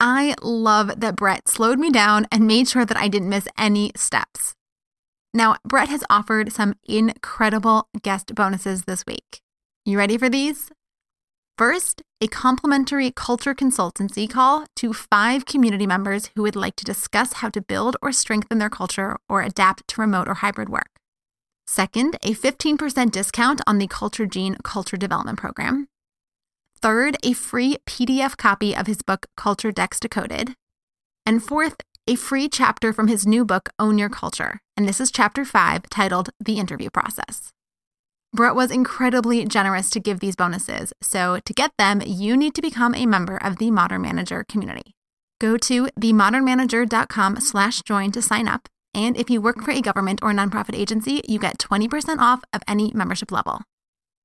I 0.00 0.34
love 0.40 1.00
that 1.00 1.16
Brett 1.16 1.46
slowed 1.46 1.78
me 1.78 1.90
down 1.90 2.26
and 2.32 2.46
made 2.46 2.68
sure 2.68 2.86
that 2.86 2.96
I 2.96 3.08
didn't 3.08 3.28
miss 3.28 3.46
any 3.58 3.92
steps. 3.94 4.54
Now, 5.34 5.56
Brett 5.64 5.90
has 5.90 6.02
offered 6.08 6.52
some 6.52 6.74
incredible 6.88 7.88
guest 8.02 8.34
bonuses 8.34 8.84
this 8.84 9.04
week. 9.06 9.42
You 9.84 9.98
ready 9.98 10.16
for 10.16 10.30
these? 10.30 10.70
First, 11.60 12.00
a 12.22 12.26
complimentary 12.26 13.10
culture 13.10 13.54
consultancy 13.54 14.26
call 14.26 14.64
to 14.76 14.94
five 14.94 15.44
community 15.44 15.86
members 15.86 16.30
who 16.34 16.40
would 16.40 16.56
like 16.56 16.74
to 16.76 16.86
discuss 16.86 17.34
how 17.34 17.50
to 17.50 17.60
build 17.60 17.98
or 18.00 18.12
strengthen 18.12 18.56
their 18.56 18.70
culture 18.70 19.18
or 19.28 19.42
adapt 19.42 19.86
to 19.88 20.00
remote 20.00 20.26
or 20.26 20.36
hybrid 20.36 20.70
work. 20.70 20.88
Second, 21.66 22.16
a 22.22 22.32
15% 22.32 23.10
discount 23.10 23.60
on 23.66 23.76
the 23.76 23.86
Culture 23.86 24.24
Gene 24.24 24.56
Culture 24.64 24.96
Development 24.96 25.38
Program. 25.38 25.88
Third, 26.80 27.18
a 27.22 27.34
free 27.34 27.76
PDF 27.86 28.38
copy 28.38 28.74
of 28.74 28.86
his 28.86 29.02
book, 29.02 29.26
Culture 29.36 29.70
Decks 29.70 30.00
Decoded. 30.00 30.54
And 31.26 31.44
fourth, 31.44 31.76
a 32.06 32.14
free 32.14 32.48
chapter 32.48 32.94
from 32.94 33.08
his 33.08 33.26
new 33.26 33.44
book, 33.44 33.68
Own 33.78 33.98
Your 33.98 34.08
Culture. 34.08 34.60
And 34.78 34.88
this 34.88 34.98
is 34.98 35.10
chapter 35.10 35.44
five, 35.44 35.90
titled 35.90 36.30
The 36.42 36.58
Interview 36.58 36.88
Process. 36.88 37.52
Brett 38.32 38.54
was 38.54 38.70
incredibly 38.70 39.44
generous 39.44 39.90
to 39.90 40.00
give 40.00 40.20
these 40.20 40.36
bonuses, 40.36 40.92
so 41.02 41.40
to 41.44 41.52
get 41.52 41.72
them, 41.78 42.00
you 42.06 42.36
need 42.36 42.54
to 42.54 42.62
become 42.62 42.94
a 42.94 43.06
member 43.06 43.36
of 43.36 43.58
the 43.58 43.70
Modern 43.70 44.02
Manager 44.02 44.44
community. 44.48 44.94
Go 45.40 45.56
to 45.56 45.86
themodernmanager.com 45.98 47.40
slash 47.40 47.82
join 47.82 48.12
to 48.12 48.22
sign 48.22 48.46
up, 48.46 48.68
and 48.94 49.16
if 49.16 49.30
you 49.30 49.40
work 49.40 49.62
for 49.62 49.72
a 49.72 49.80
government 49.80 50.20
or 50.22 50.32
nonprofit 50.32 50.76
agency, 50.76 51.22
you 51.26 51.38
get 51.40 51.58
20% 51.58 52.18
off 52.18 52.44
of 52.52 52.62
any 52.68 52.92
membership 52.94 53.32
level. 53.32 53.62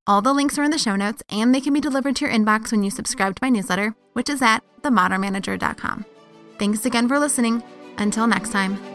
All 0.08 0.22
the 0.22 0.34
links 0.34 0.60
are 0.60 0.64
in 0.64 0.72
the 0.72 0.78
show 0.78 0.96
notes, 0.96 1.24
and 1.30 1.54
they 1.54 1.62
can 1.62 1.74
be 1.74 1.82
delivered 1.82 2.16
to 2.18 2.26
your 2.26 2.34
inbox 2.34 2.72
when 2.72 2.84
you 2.84 2.92
subscribe 2.92 3.36
to 3.36 3.44
my 3.44 3.50
newsletter, 3.50 3.96
which 4.14 4.30
is 4.30 4.42
at 4.42 4.64
themodernmanager.com. 4.84 6.06
Thanks 6.60 6.86
again 6.86 7.08
for 7.08 7.18
listening. 7.18 7.64
Until 7.98 8.28
next 8.28 8.52
time. 8.52 8.95